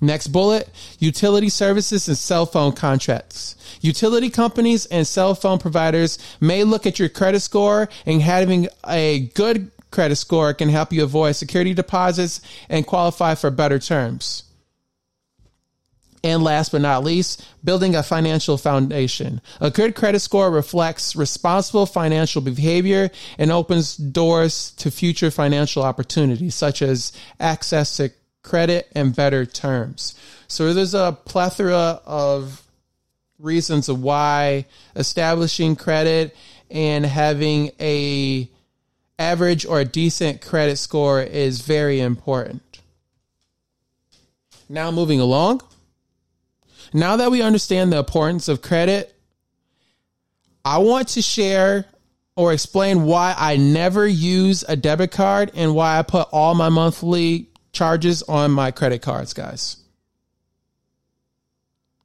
Next 0.00 0.28
bullet 0.28 0.68
utility 0.98 1.48
services 1.48 2.08
and 2.08 2.16
cell 2.16 2.46
phone 2.46 2.72
contracts. 2.72 3.56
Utility 3.80 4.30
companies 4.30 4.86
and 4.86 5.06
cell 5.06 5.34
phone 5.34 5.58
providers 5.58 6.18
may 6.40 6.64
look 6.64 6.86
at 6.86 6.98
your 6.98 7.08
credit 7.08 7.40
score, 7.40 7.88
and 8.06 8.22
having 8.22 8.68
a 8.86 9.30
good 9.34 9.70
credit 9.90 10.16
score 10.16 10.54
can 10.54 10.68
help 10.68 10.92
you 10.92 11.02
avoid 11.02 11.36
security 11.36 11.74
deposits 11.74 12.40
and 12.68 12.86
qualify 12.86 13.34
for 13.34 13.50
better 13.50 13.78
terms. 13.78 14.44
And 16.22 16.44
last 16.44 16.72
but 16.72 16.82
not 16.82 17.02
least, 17.02 17.42
building 17.64 17.96
a 17.96 18.02
financial 18.02 18.58
foundation. 18.58 19.40
A 19.58 19.70
good 19.70 19.94
credit 19.94 20.20
score 20.20 20.50
reflects 20.50 21.16
responsible 21.16 21.86
financial 21.86 22.42
behavior 22.42 23.10
and 23.38 23.50
opens 23.50 23.96
doors 23.96 24.72
to 24.72 24.90
future 24.90 25.30
financial 25.30 25.82
opportunities, 25.82 26.54
such 26.54 26.82
as 26.82 27.12
access 27.38 27.96
to 27.96 28.10
credit 28.42 28.90
and 28.94 29.14
better 29.14 29.44
terms. 29.46 30.14
So 30.48 30.72
there's 30.72 30.94
a 30.94 31.16
plethora 31.24 32.00
of 32.04 32.62
reasons 33.38 33.88
of 33.88 34.02
why 34.02 34.66
establishing 34.94 35.76
credit 35.76 36.36
and 36.70 37.04
having 37.04 37.70
a 37.80 38.48
average 39.18 39.66
or 39.66 39.80
a 39.80 39.84
decent 39.84 40.40
credit 40.40 40.76
score 40.76 41.20
is 41.20 41.60
very 41.60 42.00
important. 42.00 42.80
Now 44.68 44.90
moving 44.90 45.20
along. 45.20 45.62
Now 46.92 47.16
that 47.16 47.30
we 47.30 47.42
understand 47.42 47.92
the 47.92 47.98
importance 47.98 48.48
of 48.48 48.62
credit, 48.62 49.14
I 50.64 50.78
want 50.78 51.08
to 51.08 51.22
share 51.22 51.86
or 52.36 52.52
explain 52.52 53.02
why 53.02 53.34
I 53.36 53.56
never 53.56 54.06
use 54.06 54.64
a 54.66 54.76
debit 54.76 55.10
card 55.10 55.52
and 55.54 55.74
why 55.74 55.98
I 55.98 56.02
put 56.02 56.28
all 56.32 56.54
my 56.54 56.68
monthly 56.68 57.49
charges 57.72 58.22
on 58.24 58.50
my 58.50 58.70
credit 58.70 59.02
cards, 59.02 59.32
guys. 59.32 59.76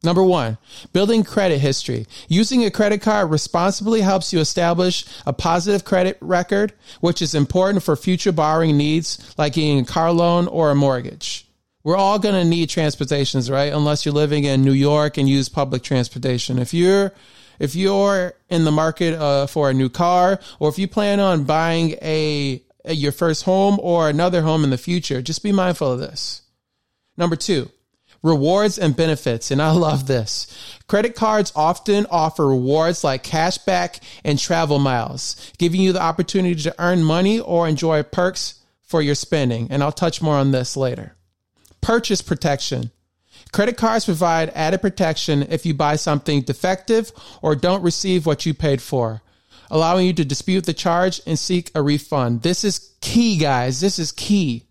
Number 0.06 0.24
one, 0.24 0.60
building 0.94 1.24
credit 1.24 1.58
history. 1.58 2.06
Using 2.28 2.64
a 2.64 2.70
credit 2.70 3.02
card 3.02 3.32
responsibly 3.32 4.02
helps 4.02 4.32
you 4.32 4.40
establish 4.40 5.04
a 5.26 5.34
positive 5.34 5.84
credit 5.84 6.18
record, 6.22 6.74
which 7.02 7.24
is 7.24 7.34
important 7.34 7.84
for 7.84 7.96
future 7.96 8.32
borrowing 8.32 8.78
needs 8.78 9.34
like 9.38 9.54
getting 9.54 9.80
a 9.80 9.86
car 9.86 10.12
loan 10.12 10.48
or 10.48 10.70
a 10.70 10.76
mortgage. 10.76 11.48
We're 11.84 11.98
all 11.98 12.20
going 12.20 12.36
to 12.36 12.46
need 12.48 12.70
transportations, 12.70 13.50
right? 13.50 13.74
Unless 13.74 14.06
you're 14.06 14.14
living 14.14 14.44
in 14.44 14.64
New 14.64 14.74
York 14.74 15.18
and 15.18 15.28
use 15.28 15.50
public 15.50 15.82
transportation. 15.82 16.60
If 16.60 16.74
you're 16.74 17.12
if 17.58 17.74
you're 17.74 18.34
in 18.50 18.66
the 18.66 18.72
market 18.72 19.14
uh, 19.14 19.48
for 19.48 19.70
a 19.70 19.74
new 19.74 19.90
car, 19.90 20.40
or 20.60 20.70
if 20.70 20.78
you 20.78 20.88
plan 20.88 21.20
on 21.20 21.46
buying 21.46 21.92
a, 22.02 22.62
a 22.62 22.65
your 22.88 23.12
first 23.12 23.44
home 23.44 23.80
or 23.82 24.10
another 24.10 24.42
home 24.42 24.64
in 24.64 24.70
the 24.70 24.78
future, 24.78 25.22
just 25.22 25.44
be 25.44 25.52
mindful 25.52 25.92
of 25.92 26.00
this. 26.00 26.42
Number 27.18 27.36
two, 27.36 27.70
rewards 28.26 28.80
and 28.80 28.96
benefits. 28.96 29.52
And 29.52 29.62
I 29.62 29.72
love 29.72 30.08
this. 30.08 30.48
Credit 30.88 31.16
cards 31.16 31.54
often 31.56 32.08
offer 32.10 32.48
rewards 32.48 33.04
like 33.04 33.24
cash 33.24 33.58
back 33.60 34.00
and 34.24 34.40
travel 34.40 34.80
miles, 34.80 35.54
giving 35.58 35.80
you 35.80 35.94
the 35.94 36.02
opportunity 36.02 36.62
to 36.64 36.76
earn 36.80 37.04
money 37.04 37.40
or 37.40 37.68
enjoy 37.68 38.04
perks 38.04 38.62
for 38.82 39.02
your 39.02 39.16
spending. 39.16 39.68
And 39.70 39.84
I'll 39.84 39.92
touch 39.92 40.22
more 40.22 40.36
on 40.36 40.52
this 40.52 40.76
later. 40.76 41.16
Purchase 41.82 42.22
protection. 42.22 42.92
Credit 43.52 43.78
cards 43.78 44.06
provide 44.06 44.50
added 44.50 44.82
protection 44.82 45.44
if 45.50 45.66
you 45.66 45.74
buy 45.74 45.96
something 45.96 46.42
defective 46.42 47.12
or 47.42 47.56
don't 47.56 47.84
receive 47.84 48.26
what 48.26 48.46
you 48.46 48.54
paid 48.54 48.82
for, 48.82 49.22
allowing 49.76 50.08
you 50.08 50.14
to 50.14 50.24
dispute 50.24 50.66
the 50.66 50.74
charge 50.74 51.20
and 51.28 51.38
seek 51.38 51.70
a 51.76 51.82
refund. 51.82 52.44
This 52.44 52.64
is 52.64 52.96
key, 53.02 53.38
guys. 53.38 53.82
This 53.82 54.00
is 54.00 54.14
key. 54.14 54.64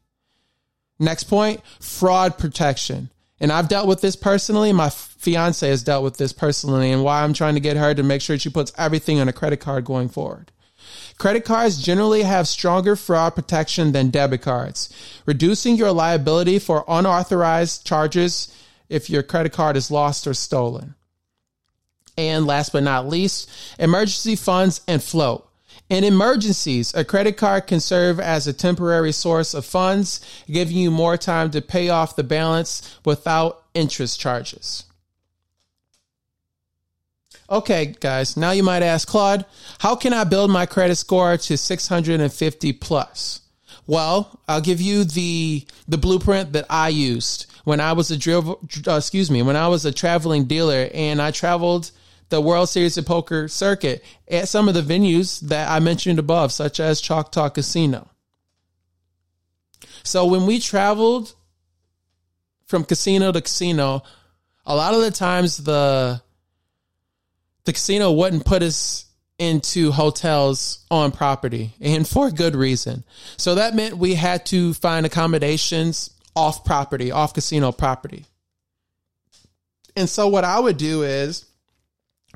Next 0.98 1.24
point 1.24 1.60
fraud 1.78 2.38
protection. 2.38 3.10
And 3.38 3.52
I've 3.52 3.68
dealt 3.68 3.86
with 3.86 4.00
this 4.00 4.16
personally. 4.16 4.72
My 4.72 4.88
fiance 4.88 5.68
has 5.68 5.82
dealt 5.82 6.04
with 6.04 6.16
this 6.16 6.32
personally, 6.32 6.90
and 6.90 7.04
why 7.04 7.22
I'm 7.22 7.34
trying 7.34 7.52
to 7.52 7.60
get 7.60 7.76
her 7.76 7.92
to 7.92 8.02
make 8.02 8.22
sure 8.22 8.38
she 8.38 8.48
puts 8.48 8.72
everything 8.78 9.20
on 9.20 9.28
a 9.28 9.32
credit 9.32 9.60
card 9.60 9.84
going 9.84 10.08
forward. 10.08 10.50
Credit 11.18 11.44
cards 11.44 11.82
generally 11.82 12.22
have 12.22 12.48
stronger 12.48 12.96
fraud 12.96 13.34
protection 13.34 13.92
than 13.92 14.08
debit 14.08 14.40
cards, 14.40 14.88
reducing 15.26 15.76
your 15.76 15.92
liability 15.92 16.58
for 16.58 16.82
unauthorized 16.88 17.86
charges 17.86 18.56
if 18.88 19.10
your 19.10 19.22
credit 19.22 19.52
card 19.52 19.76
is 19.76 19.90
lost 19.90 20.26
or 20.26 20.32
stolen. 20.32 20.94
And 22.16 22.46
last 22.46 22.72
but 22.72 22.82
not 22.82 23.08
least, 23.08 23.50
emergency 23.78 24.36
funds 24.36 24.80
and 24.86 25.02
float. 25.02 25.48
In 25.90 26.04
emergencies, 26.04 26.94
a 26.94 27.04
credit 27.04 27.36
card 27.36 27.66
can 27.66 27.80
serve 27.80 28.18
as 28.18 28.46
a 28.46 28.52
temporary 28.52 29.12
source 29.12 29.52
of 29.52 29.66
funds, 29.66 30.20
giving 30.46 30.76
you 30.76 30.90
more 30.90 31.16
time 31.16 31.50
to 31.50 31.60
pay 31.60 31.88
off 31.90 32.16
the 32.16 32.24
balance 32.24 32.98
without 33.04 33.62
interest 33.74 34.18
charges. 34.18 34.84
Okay, 37.50 37.94
guys, 38.00 38.36
now 38.36 38.52
you 38.52 38.62
might 38.62 38.82
ask, 38.82 39.06
Claude, 39.06 39.44
how 39.78 39.94
can 39.94 40.14
I 40.14 40.24
build 40.24 40.50
my 40.50 40.64
credit 40.64 40.96
score 40.96 41.36
to 41.36 41.58
650 41.58 42.72
plus? 42.72 43.42
Well, 43.86 44.40
I'll 44.48 44.62
give 44.62 44.80
you 44.80 45.04
the 45.04 45.66
the 45.86 45.98
blueprint 45.98 46.54
that 46.54 46.64
I 46.70 46.88
used 46.88 47.46
when 47.64 47.80
I 47.80 47.92
was 47.92 48.10
a 48.10 48.16
drill, 48.16 48.60
uh, 48.86 48.96
excuse 48.96 49.30
me, 49.30 49.42
when 49.42 49.56
I 49.56 49.68
was 49.68 49.84
a 49.84 49.92
traveling 49.92 50.44
dealer 50.44 50.88
and 50.94 51.20
I 51.20 51.30
traveled 51.30 51.90
the 52.28 52.40
World 52.40 52.68
Series 52.68 52.96
of 52.96 53.06
Poker 53.06 53.48
circuit 53.48 54.04
at 54.28 54.48
some 54.48 54.68
of 54.68 54.74
the 54.74 54.82
venues 54.82 55.40
that 55.40 55.70
I 55.70 55.80
mentioned 55.80 56.18
above, 56.18 56.52
such 56.52 56.80
as 56.80 57.00
Choctaw 57.00 57.50
Casino. 57.50 58.08
So 60.02 60.26
when 60.26 60.46
we 60.46 60.58
traveled 60.58 61.34
from 62.66 62.84
casino 62.84 63.32
to 63.32 63.40
casino, 63.40 64.02
a 64.66 64.74
lot 64.74 64.94
of 64.94 65.00
the 65.00 65.10
times 65.10 65.58
the 65.58 66.20
the 67.64 67.72
casino 67.72 68.12
wouldn't 68.12 68.44
put 68.44 68.62
us 68.62 69.06
into 69.38 69.90
hotels 69.90 70.84
on 70.90 71.10
property 71.10 71.72
and 71.80 72.06
for 72.06 72.30
good 72.30 72.54
reason. 72.54 73.04
So 73.36 73.56
that 73.56 73.74
meant 73.74 73.96
we 73.96 74.14
had 74.14 74.46
to 74.46 74.74
find 74.74 75.06
accommodations 75.06 76.10
off 76.36 76.64
property, 76.64 77.10
off 77.10 77.34
casino 77.34 77.72
property. 77.72 78.26
And 79.96 80.08
so 80.08 80.28
what 80.28 80.44
I 80.44 80.60
would 80.60 80.76
do 80.76 81.02
is 81.02 81.46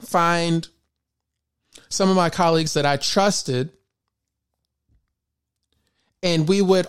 find 0.00 0.68
some 1.88 2.10
of 2.10 2.16
my 2.16 2.30
colleagues 2.30 2.74
that 2.74 2.86
I 2.86 2.96
trusted 2.96 3.70
and 6.22 6.48
we 6.48 6.62
would 6.62 6.86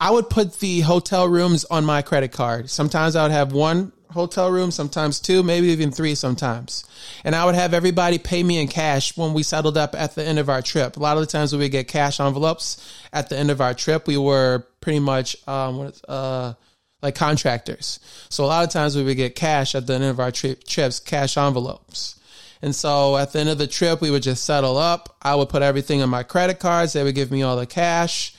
I 0.00 0.10
would 0.10 0.30
put 0.30 0.60
the 0.60 0.80
hotel 0.80 1.28
rooms 1.28 1.64
on 1.64 1.84
my 1.84 2.02
credit 2.02 2.30
card. 2.30 2.70
Sometimes 2.70 3.16
I 3.16 3.24
would 3.24 3.32
have 3.32 3.52
one 3.52 3.92
hotel 4.10 4.50
room, 4.50 4.70
sometimes 4.70 5.18
two, 5.18 5.42
maybe 5.42 5.68
even 5.68 5.90
three 5.90 6.14
sometimes. 6.14 6.84
And 7.24 7.34
I 7.34 7.44
would 7.44 7.56
have 7.56 7.74
everybody 7.74 8.18
pay 8.18 8.42
me 8.42 8.60
in 8.60 8.68
cash 8.68 9.16
when 9.16 9.34
we 9.34 9.42
settled 9.42 9.76
up 9.76 9.94
at 9.96 10.14
the 10.14 10.24
end 10.24 10.38
of 10.38 10.48
our 10.48 10.62
trip. 10.62 10.96
A 10.96 11.00
lot 11.00 11.16
of 11.16 11.22
the 11.22 11.26
times 11.26 11.52
we 11.52 11.58
would 11.58 11.72
get 11.72 11.88
cash 11.88 12.20
envelopes 12.20 13.02
at 13.12 13.28
the 13.28 13.36
end 13.36 13.50
of 13.50 13.60
our 13.60 13.74
trip, 13.74 14.06
we 14.06 14.16
were 14.16 14.66
pretty 14.80 15.00
much 15.00 15.36
um, 15.48 15.92
uh, 16.06 16.54
like 17.02 17.16
contractors. 17.16 17.98
So 18.28 18.44
a 18.44 18.46
lot 18.46 18.64
of 18.64 18.70
times 18.70 18.96
we 18.96 19.02
would 19.02 19.16
get 19.16 19.34
cash 19.34 19.74
at 19.74 19.86
the 19.86 19.94
end 19.94 20.04
of 20.04 20.20
our 20.20 20.30
trip, 20.30 20.64
trips, 20.64 21.00
cash 21.00 21.36
envelopes. 21.36 22.17
And 22.62 22.74
so 22.74 23.16
at 23.16 23.32
the 23.32 23.40
end 23.40 23.48
of 23.48 23.58
the 23.58 23.66
trip, 23.66 24.00
we 24.00 24.10
would 24.10 24.22
just 24.22 24.44
settle 24.44 24.76
up. 24.76 25.16
I 25.22 25.34
would 25.34 25.48
put 25.48 25.62
everything 25.62 26.02
on 26.02 26.10
my 26.10 26.22
credit 26.22 26.58
cards. 26.58 26.92
They 26.92 27.04
would 27.04 27.14
give 27.14 27.30
me 27.30 27.42
all 27.42 27.56
the 27.56 27.66
cash. 27.66 28.34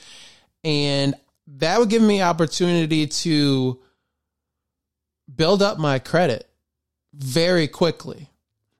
And 0.62 1.14
that 1.58 1.78
would 1.78 1.88
give 1.88 2.02
me 2.02 2.22
opportunity 2.22 3.06
to 3.06 3.80
build 5.34 5.62
up 5.62 5.78
my 5.78 5.98
credit 5.98 6.48
very 7.14 7.66
quickly. 7.66 8.28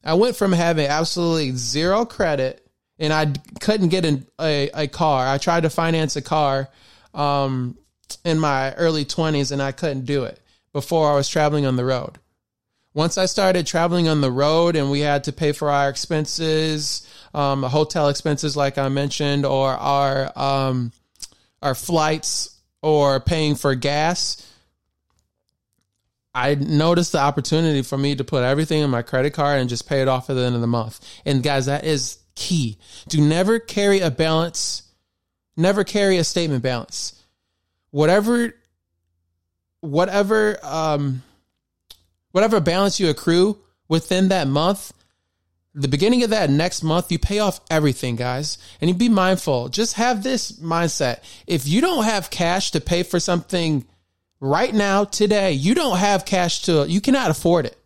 I 0.05 0.15
went 0.15 0.37
from 0.37 0.53
having 0.53 0.87
absolutely 0.87 1.53
zero 1.53 2.05
credit 2.05 2.67
and 2.99 3.13
I 3.13 3.33
couldn't 3.61 3.89
get 3.89 4.05
in 4.05 4.27
a, 4.41 4.71
a 4.75 4.89
car. 4.89 5.27
I 5.27 5.39
tried 5.39 5.63
to 5.63 5.71
finance 5.71 6.17
a 6.17 6.23
car 6.23 6.69
um, 7.15 7.79
in 8.25 8.39
my 8.39 8.75
early 8.75 9.05
20s 9.05 9.53
and 9.53 9.63
I 9.63 9.73
couldn't 9.73 10.05
do 10.05 10.25
it 10.25 10.39
before 10.73 11.11
I 11.11 11.15
was 11.15 11.29
traveling 11.29 11.67
on 11.67 11.77
the 11.77 11.85
road 11.85 12.19
once 12.93 13.17
I 13.19 13.27
started 13.27 13.67
traveling 13.67 14.09
on 14.09 14.21
the 14.21 14.33
road 14.33 14.77
and 14.77 14.91
we 14.91 15.01
had 15.01 15.25
to 15.25 15.33
pay 15.33 15.53
for 15.53 15.71
our 15.71 15.89
expenses, 15.89 17.07
um, 17.35 17.63
hotel 17.63 18.09
expenses, 18.09 18.57
like 18.57 18.79
I 18.79 18.89
mentioned, 18.89 19.47
or 19.47 19.71
our 19.71 20.33
um, 20.37 20.93
our 21.63 21.75
flights, 21.75 22.57
or 22.83 23.21
paying 23.21 23.55
for 23.55 23.75
gas, 23.75 24.47
I 26.35 26.55
noticed 26.55 27.13
the 27.13 27.19
opportunity 27.19 27.83
for 27.83 27.99
me 27.99 28.15
to 28.17 28.25
put 28.25 28.45
everything 28.45 28.83
in 28.83 28.91
my 28.91 29.03
credit 29.03 29.35
card 29.35 29.61
and 29.61 29.69
just 29.69 29.89
pay 29.89 30.03
it 30.03 30.09
off 30.09 30.31
at 30.31 30.35
the 30.35 30.43
end 30.43 30.55
of 30.55 30.61
the 30.61 30.67
month. 30.67 31.01
And 31.25 31.43
guys, 31.43 31.67
that 31.67 31.85
is 31.85 32.19
key. 32.35 32.79
Do 33.09 33.21
never 33.21 33.59
carry 33.59 34.01
a 34.01 34.11
balance, 34.11 34.85
never 35.57 35.85
carry 35.85 36.17
a 36.17 36.25
statement 36.25 36.63
balance. 36.63 37.23
Whatever, 37.91 38.55
whatever. 39.81 40.59
Um, 40.63 41.23
whatever 42.33 42.61
balance 42.61 43.01
you 43.01 43.09
accrue 43.09 43.59
within 43.89 44.29
that 44.29 44.49
month, 44.49 44.93
the 45.75 45.89
beginning 45.89 46.25
of 46.25 46.31
that 46.31 46.51
next 46.51 46.83
month, 46.83 47.13
you 47.13 47.19
pay 47.19 47.39
off 47.39 47.61
everything, 47.71 48.17
guys. 48.17 48.59
And 48.81 48.91
you 48.91 48.95
be 48.95 49.09
mindful. 49.09 49.69
Just 49.69 49.95
have 49.95 50.23
this 50.23 50.53
mindset. 50.53 51.21
If 51.47 51.69
you 51.69 51.81
don't 51.81 52.05
have 52.05 52.31
cash 52.31 52.73
to 52.73 52.81
pay 52.81 53.03
for 53.03 53.21
something 53.21 53.85
right 54.41 54.75
now, 54.75 55.05
today, 55.05 55.53
you 55.53 55.75
don't 55.75 55.99
have 55.99 56.25
cash 56.25 56.63
to, 56.63 56.87
you 56.89 57.01
cannot 57.01 57.31
afford 57.31 57.67
it. 57.67 57.77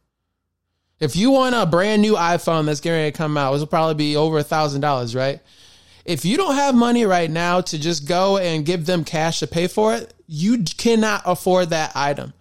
If 0.99 1.17
you 1.17 1.31
want 1.33 1.55
a 1.55 1.67
brand 1.67 2.01
new 2.01 2.15
iPhone 2.15 2.67
that's 2.67 2.81
getting 2.81 3.11
to 3.11 3.17
come 3.17 3.37
out, 3.37 3.53
it 3.55 3.59
will 3.59 3.67
probably 3.67 3.95
be 3.95 4.17
over 4.17 4.39
a 4.39 4.45
thousand 4.45 4.81
dollars, 4.81 5.15
right? 5.15 5.41
If 6.07 6.25
you 6.25 6.37
don't 6.37 6.55
have 6.55 6.75
money 6.75 7.05
right 7.05 7.31
now 7.31 7.61
to 7.63 7.79
just 7.79 8.07
go 8.07 8.39
and 8.39 8.65
give 8.65 8.87
them 8.87 9.05
cash 9.05 9.41
to 9.41 9.47
pay 9.47 9.67
for 9.67 9.95
it, 9.95 10.15
you 10.27 10.63
cannot 10.63 11.23
afford 11.27 11.71
that 11.71 11.93
item 11.95 12.33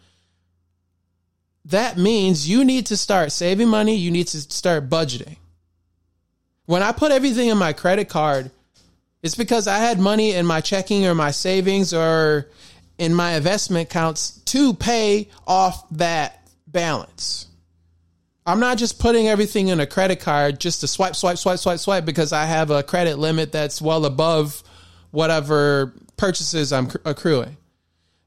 that 1.66 1.98
means 1.98 2.50
you 2.50 2.66
need 2.66 2.88
to 2.88 2.98
start 2.98 3.32
saving 3.32 3.70
money. 3.70 3.96
You 3.96 4.12
need 4.12 4.28
to 4.28 4.42
start 4.42 4.90
budgeting. 4.90 5.38
When 6.66 6.84
I 6.84 6.92
put 6.92 7.12
everything 7.12 7.50
in 7.50 7.58
my 7.58 7.74
credit 7.74 8.10
card, 8.10 8.52
it's 9.22 9.36
because 9.36 9.68
I 9.68 9.78
had 9.78 10.00
money 10.00 10.34
in 10.34 10.46
my 10.46 10.62
checking 10.62 11.06
or 11.06 11.16
my 11.16 11.32
savings 11.32 11.94
or 11.94 12.50
in 12.98 13.14
my 13.14 13.36
investment 13.36 13.90
accounts 13.90 14.32
to 14.46 14.74
pay 14.74 15.30
off 15.48 15.86
that 15.92 16.48
balance. 16.68 17.48
I'm 18.46 18.60
not 18.60 18.78
just 18.78 19.00
putting 19.00 19.30
everything 19.30 19.70
in 19.70 19.80
a 19.80 19.86
credit 19.86 20.20
card 20.20 20.60
just 20.60 20.82
to 20.82 20.88
swipe, 20.88 21.16
swipe, 21.16 21.38
swipe, 21.38 21.60
swipe, 21.60 21.80
swipe 21.80 22.06
because 22.06 22.34
I 22.34 22.46
have 22.46 22.72
a 22.72 22.84
credit 22.84 23.18
limit 23.18 23.54
that's 23.54 23.82
well 23.82 24.06
above 24.06 24.62
whatever 25.12 25.94
purchases 26.18 26.74
I'm 26.74 26.90
accruing. 27.06 27.56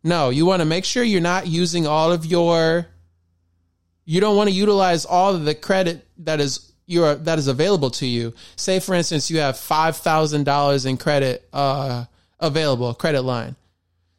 No, 0.03 0.31
you 0.31 0.47
want 0.47 0.61
to 0.61 0.67
make 0.67 0.87
sure 0.87 1.03
you're 1.03 1.21
not 1.21 1.47
using 1.47 1.87
all 1.87 2.13
of 2.13 2.25
your 2.25 2.87
you 4.07 4.21
don't 4.21 4.37
want 4.37 4.49
to 4.49 4.55
utilize 4.55 5.05
all 5.05 5.35
of 5.35 5.45
the 5.45 5.55
credit 5.55 6.07
that 6.19 6.41
is 6.41 6.73
that 6.89 7.39
is 7.39 7.49
available 7.49 7.91
to 7.91 8.07
you. 8.07 8.33
Say 8.55 8.79
for 8.79 8.95
instance 8.95 9.29
you 9.31 9.39
have 9.39 9.57
$5,000 9.57 10.87
in 10.87 10.97
credit 10.97 11.49
uh 11.53 12.05
available, 12.39 12.95
credit 12.95 13.23
line. 13.23 13.57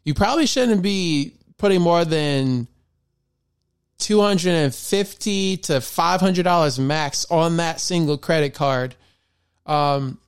You 0.03 0.13
probably 0.13 0.45
shouldn't 0.45 0.81
be 0.81 1.33
putting 1.57 1.81
more 1.81 2.05
than 2.05 2.67
250 3.99 5.57
to 5.57 5.73
$500 5.73 6.79
max 6.79 7.25
on 7.31 7.57
that 7.57 7.79
single 7.79 8.17
credit 8.17 8.53
card. 8.53 8.95
Um, 9.65 10.19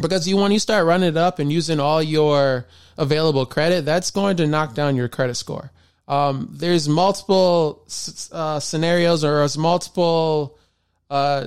because 0.00 0.26
you 0.26 0.36
when 0.36 0.52
you 0.52 0.58
start 0.58 0.86
running 0.86 1.10
it 1.10 1.16
up 1.16 1.38
and 1.38 1.52
using 1.52 1.80
all 1.80 2.02
your 2.02 2.66
available 2.96 3.46
credit, 3.46 3.84
that's 3.84 4.10
going 4.10 4.36
to 4.38 4.46
knock 4.46 4.74
down 4.74 4.96
your 4.96 5.08
credit 5.08 5.34
score. 5.34 5.70
Um, 6.10 6.48
there's 6.50 6.88
multiple 6.88 7.86
uh, 8.32 8.58
scenarios 8.58 9.22
or 9.24 9.38
there's 9.38 9.56
multiple 9.56 10.58
uh, 11.08 11.46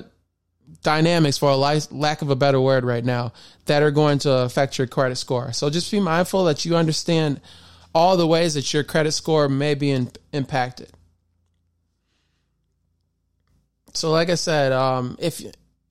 dynamics, 0.82 1.36
for 1.36 1.50
a 1.50 1.56
lack 1.56 2.22
of 2.22 2.30
a 2.30 2.36
better 2.36 2.58
word, 2.58 2.82
right 2.82 3.04
now 3.04 3.34
that 3.66 3.82
are 3.82 3.90
going 3.90 4.20
to 4.20 4.32
affect 4.32 4.78
your 4.78 4.86
credit 4.86 5.16
score. 5.16 5.52
So 5.52 5.68
just 5.68 5.90
be 5.90 6.00
mindful 6.00 6.44
that 6.44 6.64
you 6.64 6.76
understand 6.76 7.42
all 7.94 8.16
the 8.16 8.26
ways 8.26 8.54
that 8.54 8.72
your 8.72 8.84
credit 8.84 9.12
score 9.12 9.50
may 9.50 9.74
be 9.74 9.90
in, 9.90 10.10
impacted. 10.32 10.90
So, 13.92 14.10
like 14.10 14.30
I 14.30 14.34
said, 14.36 14.72
um, 14.72 15.18
if 15.20 15.42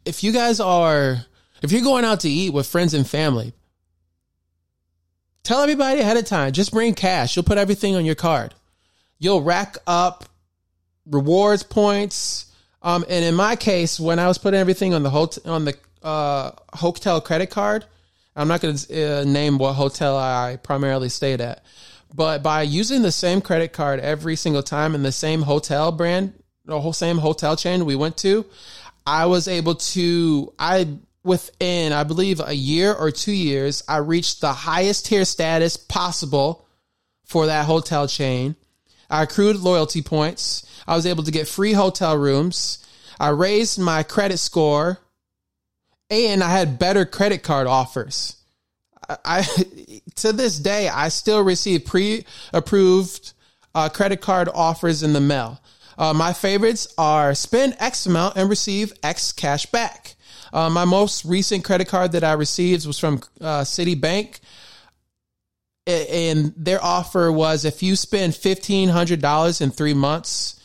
if 0.03 0.23
you 0.23 0.33
guys 0.33 0.59
are 0.59 1.23
if 1.61 1.71
you're 1.71 1.83
going 1.83 2.05
out 2.05 2.21
to 2.21 2.29
eat 2.29 2.51
with 2.51 2.65
friends 2.65 2.95
and 2.95 3.07
family, 3.07 3.53
tell 5.43 5.61
everybody 5.61 6.01
ahead 6.01 6.17
of 6.17 6.25
time. 6.25 6.53
Just 6.53 6.71
bring 6.71 6.95
cash. 6.95 7.35
You'll 7.35 7.45
put 7.45 7.59
everything 7.59 7.95
on 7.95 8.03
your 8.03 8.15
card. 8.15 8.55
You'll 9.23 9.41
rack 9.41 9.77
up 9.87 10.25
rewards 11.05 11.63
points. 11.63 12.51
Um, 12.81 13.05
and 13.07 13.23
in 13.23 13.35
my 13.35 13.55
case, 13.55 13.97
when 13.97 14.19
I 14.19 14.27
was 14.27 14.37
putting 14.37 14.59
everything 14.59 14.93
on 14.93 15.03
the 15.03 15.09
hotel 15.09 15.53
on 15.53 15.63
the 15.63 15.75
uh, 16.01 16.51
hotel 16.73 17.21
credit 17.21 17.49
card, 17.49 17.85
I'm 18.35 18.49
not 18.49 18.59
going 18.59 18.75
to 18.75 19.21
uh, 19.21 19.23
name 19.23 19.57
what 19.57 19.73
hotel 19.73 20.17
I 20.17 20.57
primarily 20.61 21.07
stayed 21.07 21.39
at, 21.39 21.63
but 22.13 22.43
by 22.43 22.63
using 22.63 23.01
the 23.01 23.11
same 23.11 23.39
credit 23.39 23.71
card 23.71 24.01
every 24.01 24.35
single 24.35 24.63
time 24.63 24.95
in 24.95 25.03
the 25.03 25.11
same 25.11 25.43
hotel 25.43 25.91
brand, 25.93 26.33
the 26.65 26.81
whole 26.81 26.91
same 26.93 27.17
hotel 27.17 27.55
chain 27.55 27.85
we 27.85 27.95
went 27.95 28.17
to, 28.17 28.45
I 29.05 29.27
was 29.27 29.47
able 29.47 29.75
to 29.75 30.53
I 30.59 30.97
within 31.23 31.93
I 31.93 32.03
believe 32.03 32.41
a 32.41 32.53
year 32.53 32.93
or 32.93 33.09
2 33.09 33.31
years 33.31 33.83
I 33.87 33.97
reached 33.97 34.41
the 34.41 34.51
highest 34.51 35.05
tier 35.05 35.23
status 35.23 35.77
possible 35.77 36.67
for 37.23 37.45
that 37.45 37.65
hotel 37.65 38.07
chain. 38.07 38.57
I 39.13 39.21
accrued 39.21 39.57
loyalty 39.57 40.01
points. 40.01 40.65
I 40.87 40.95
was 40.95 41.05
able 41.05 41.23
to 41.23 41.31
get 41.31 41.47
free 41.47 41.73
hotel 41.73 42.17
rooms. 42.17 42.79
I 43.19 43.29
raised 43.29 43.77
my 43.77 44.01
credit 44.01 44.39
score 44.39 44.97
and 46.09 46.43
I 46.43 46.49
had 46.49 46.79
better 46.79 47.05
credit 47.05 47.43
card 47.43 47.67
offers. 47.67 48.37
I, 49.07 49.17
I 49.23 49.41
to 50.15 50.33
this 50.33 50.57
day 50.57 50.89
I 50.89 51.09
still 51.09 51.43
receive 51.43 51.85
pre-approved 51.85 53.33
uh, 53.75 53.89
credit 53.89 54.19
card 54.19 54.49
offers 54.51 55.03
in 55.03 55.13
the 55.13 55.21
mail. 55.21 55.61
Uh, 55.95 56.13
my 56.15 56.33
favorites 56.33 56.91
are 56.97 57.35
spend 57.35 57.75
X 57.79 58.07
amount 58.07 58.35
and 58.35 58.49
receive 58.49 58.93
X 59.03 59.31
cash 59.31 59.67
back. 59.67 60.15
Uh, 60.51 60.71
my 60.71 60.85
most 60.85 61.23
recent 61.23 61.63
credit 61.63 61.87
card 61.87 62.13
that 62.13 62.23
I 62.23 62.33
received 62.33 62.87
was 62.87 62.97
from 62.97 63.21
uh, 63.39 63.61
Citibank. 63.61 64.39
And 65.85 66.53
their 66.55 66.83
offer 66.83 67.31
was 67.31 67.65
if 67.65 67.83
you 67.83 67.95
spend 67.95 68.33
$1,500 68.33 69.61
in 69.61 69.71
three 69.71 69.93
months, 69.93 70.59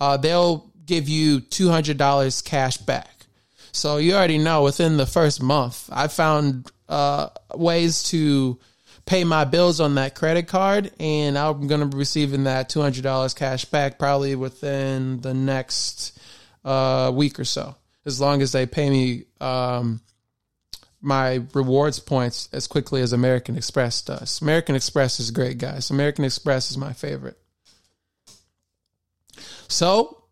uh, 0.00 0.16
they'll 0.16 0.70
give 0.86 1.08
you 1.08 1.40
$200 1.40 2.44
cash 2.44 2.76
back. 2.76 3.26
So 3.72 3.98
you 3.98 4.14
already 4.14 4.38
know 4.38 4.62
within 4.62 4.96
the 4.96 5.06
first 5.06 5.42
month, 5.42 5.88
I 5.92 6.08
found 6.08 6.70
uh, 6.88 7.28
ways 7.54 8.02
to 8.04 8.58
pay 9.06 9.24
my 9.24 9.44
bills 9.44 9.80
on 9.80 9.96
that 9.96 10.14
credit 10.14 10.46
card, 10.46 10.92
and 11.00 11.36
I'm 11.36 11.66
going 11.66 11.80
to 11.80 11.86
be 11.86 11.96
receiving 11.96 12.44
that 12.44 12.68
$200 12.68 13.34
cash 13.36 13.64
back 13.64 13.98
probably 13.98 14.34
within 14.36 15.20
the 15.20 15.34
next 15.34 16.18
uh, 16.64 17.10
week 17.14 17.38
or 17.38 17.44
so, 17.44 17.76
as 18.04 18.20
long 18.20 18.42
as 18.42 18.52
they 18.52 18.66
pay 18.66 18.90
me 18.90 19.24
um, 19.40 20.00
my 21.00 21.42
rewards 21.54 21.98
points 21.98 22.48
as 22.52 22.66
quickly 22.66 23.00
as 23.00 23.12
American 23.12 23.56
Express 23.56 24.02
does. 24.02 24.40
American 24.42 24.74
Express 24.74 25.18
is 25.18 25.30
great, 25.30 25.58
guys. 25.58 25.90
American 25.90 26.24
Express 26.24 26.70
is 26.70 26.76
my 26.76 26.92
favorite. 26.92 27.38
So 29.68 30.24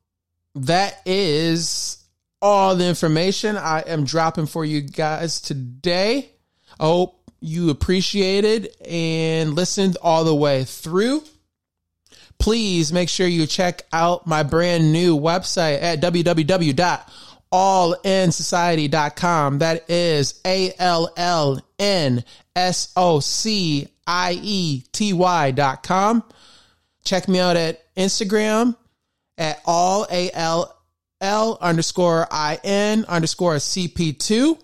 that 0.54 1.00
is 1.06 2.04
all 2.42 2.76
the 2.76 2.86
information 2.86 3.56
I 3.56 3.80
am 3.80 4.04
dropping 4.04 4.46
for 4.46 4.64
you 4.64 4.80
guys 4.80 5.40
today. 5.40 6.30
I 6.78 6.84
hope 6.84 7.18
you 7.40 7.70
appreciated 7.70 8.70
and 8.84 9.54
listened 9.54 9.96
all 10.02 10.24
the 10.24 10.34
way 10.34 10.64
through. 10.64 11.22
Please 12.38 12.92
make 12.92 13.08
sure 13.08 13.26
you 13.26 13.46
check 13.46 13.82
out 13.92 14.26
my 14.26 14.42
brand 14.42 14.92
new 14.92 15.18
website 15.18 15.82
at 15.82 16.00
www.allinsociety.com. 17.52 19.58
That 19.58 19.90
is 19.90 20.40
A 20.44 20.72
L 20.78 21.12
L 21.16 21.60
N 21.78 22.24
S 22.54 22.92
O 22.96 23.20
C 23.20 23.88
I 24.06 24.38
E 24.42 24.82
T 24.92 25.12
Y.com. 25.12 26.24
Check 27.04 27.28
me 27.28 27.40
out 27.40 27.56
at 27.56 27.94
Instagram 27.96 28.76
at 29.36 29.60
all 29.64 30.06
A 30.10 30.30
L 30.32 30.74
L 31.20 31.58
underscore 31.60 32.26
I 32.30 32.58
N 32.62 33.04
underscore 33.08 33.56
CP2. 33.56 34.60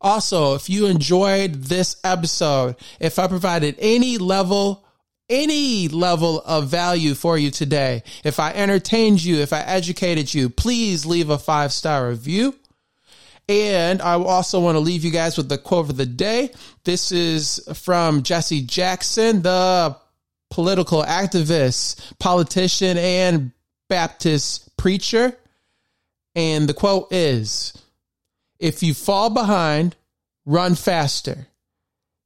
Also, 0.00 0.54
if 0.54 0.68
you 0.68 0.86
enjoyed 0.86 1.54
this 1.54 1.96
episode, 2.04 2.76
if 3.00 3.18
I 3.18 3.26
provided 3.26 3.76
any 3.78 4.18
level, 4.18 4.83
any 5.28 5.88
level 5.88 6.40
of 6.40 6.68
value 6.68 7.14
for 7.14 7.38
you 7.38 7.50
today, 7.50 8.02
if 8.24 8.38
I 8.38 8.52
entertained 8.52 9.22
you, 9.22 9.36
if 9.36 9.52
I 9.52 9.60
educated 9.60 10.32
you, 10.32 10.50
please 10.50 11.06
leave 11.06 11.30
a 11.30 11.38
five 11.38 11.72
star 11.72 12.08
review. 12.08 12.54
And 13.48 14.00
I 14.00 14.14
also 14.14 14.60
want 14.60 14.76
to 14.76 14.80
leave 14.80 15.04
you 15.04 15.10
guys 15.10 15.36
with 15.36 15.48
the 15.48 15.58
quote 15.58 15.90
of 15.90 15.96
the 15.96 16.06
day. 16.06 16.50
This 16.84 17.12
is 17.12 17.60
from 17.74 18.22
Jesse 18.22 18.62
Jackson, 18.62 19.42
the 19.42 19.96
political 20.50 21.02
activist, 21.02 22.18
politician, 22.18 22.96
and 22.96 23.52
Baptist 23.88 24.74
preacher. 24.78 25.36
And 26.34 26.68
the 26.68 26.74
quote 26.74 27.12
is 27.12 27.74
if 28.58 28.82
you 28.82 28.94
fall 28.94 29.28
behind, 29.28 29.94
run 30.46 30.74
faster. 30.74 31.46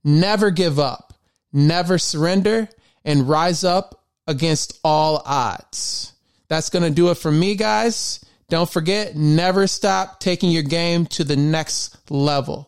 Never 0.05 0.51
give 0.51 0.79
up. 0.79 1.15
Never 1.53 1.99
surrender 1.99 2.69
and 3.05 3.29
rise 3.29 3.65
up 3.65 4.05
against 4.27 4.79
all 4.85 5.23
odds. 5.25 6.13
That's 6.49 6.71
going 6.71 6.83
to 6.83 6.91
do 6.91 7.11
it 7.11 7.17
for 7.17 7.31
me, 7.31 7.55
guys. 7.55 8.25
Don't 8.49 8.69
forget, 8.69 9.15
never 9.15 9.67
stop 9.67 10.21
taking 10.21 10.51
your 10.51 10.63
game 10.63 11.07
to 11.07 11.25
the 11.25 11.37
next 11.37 12.11
level. 12.11 12.68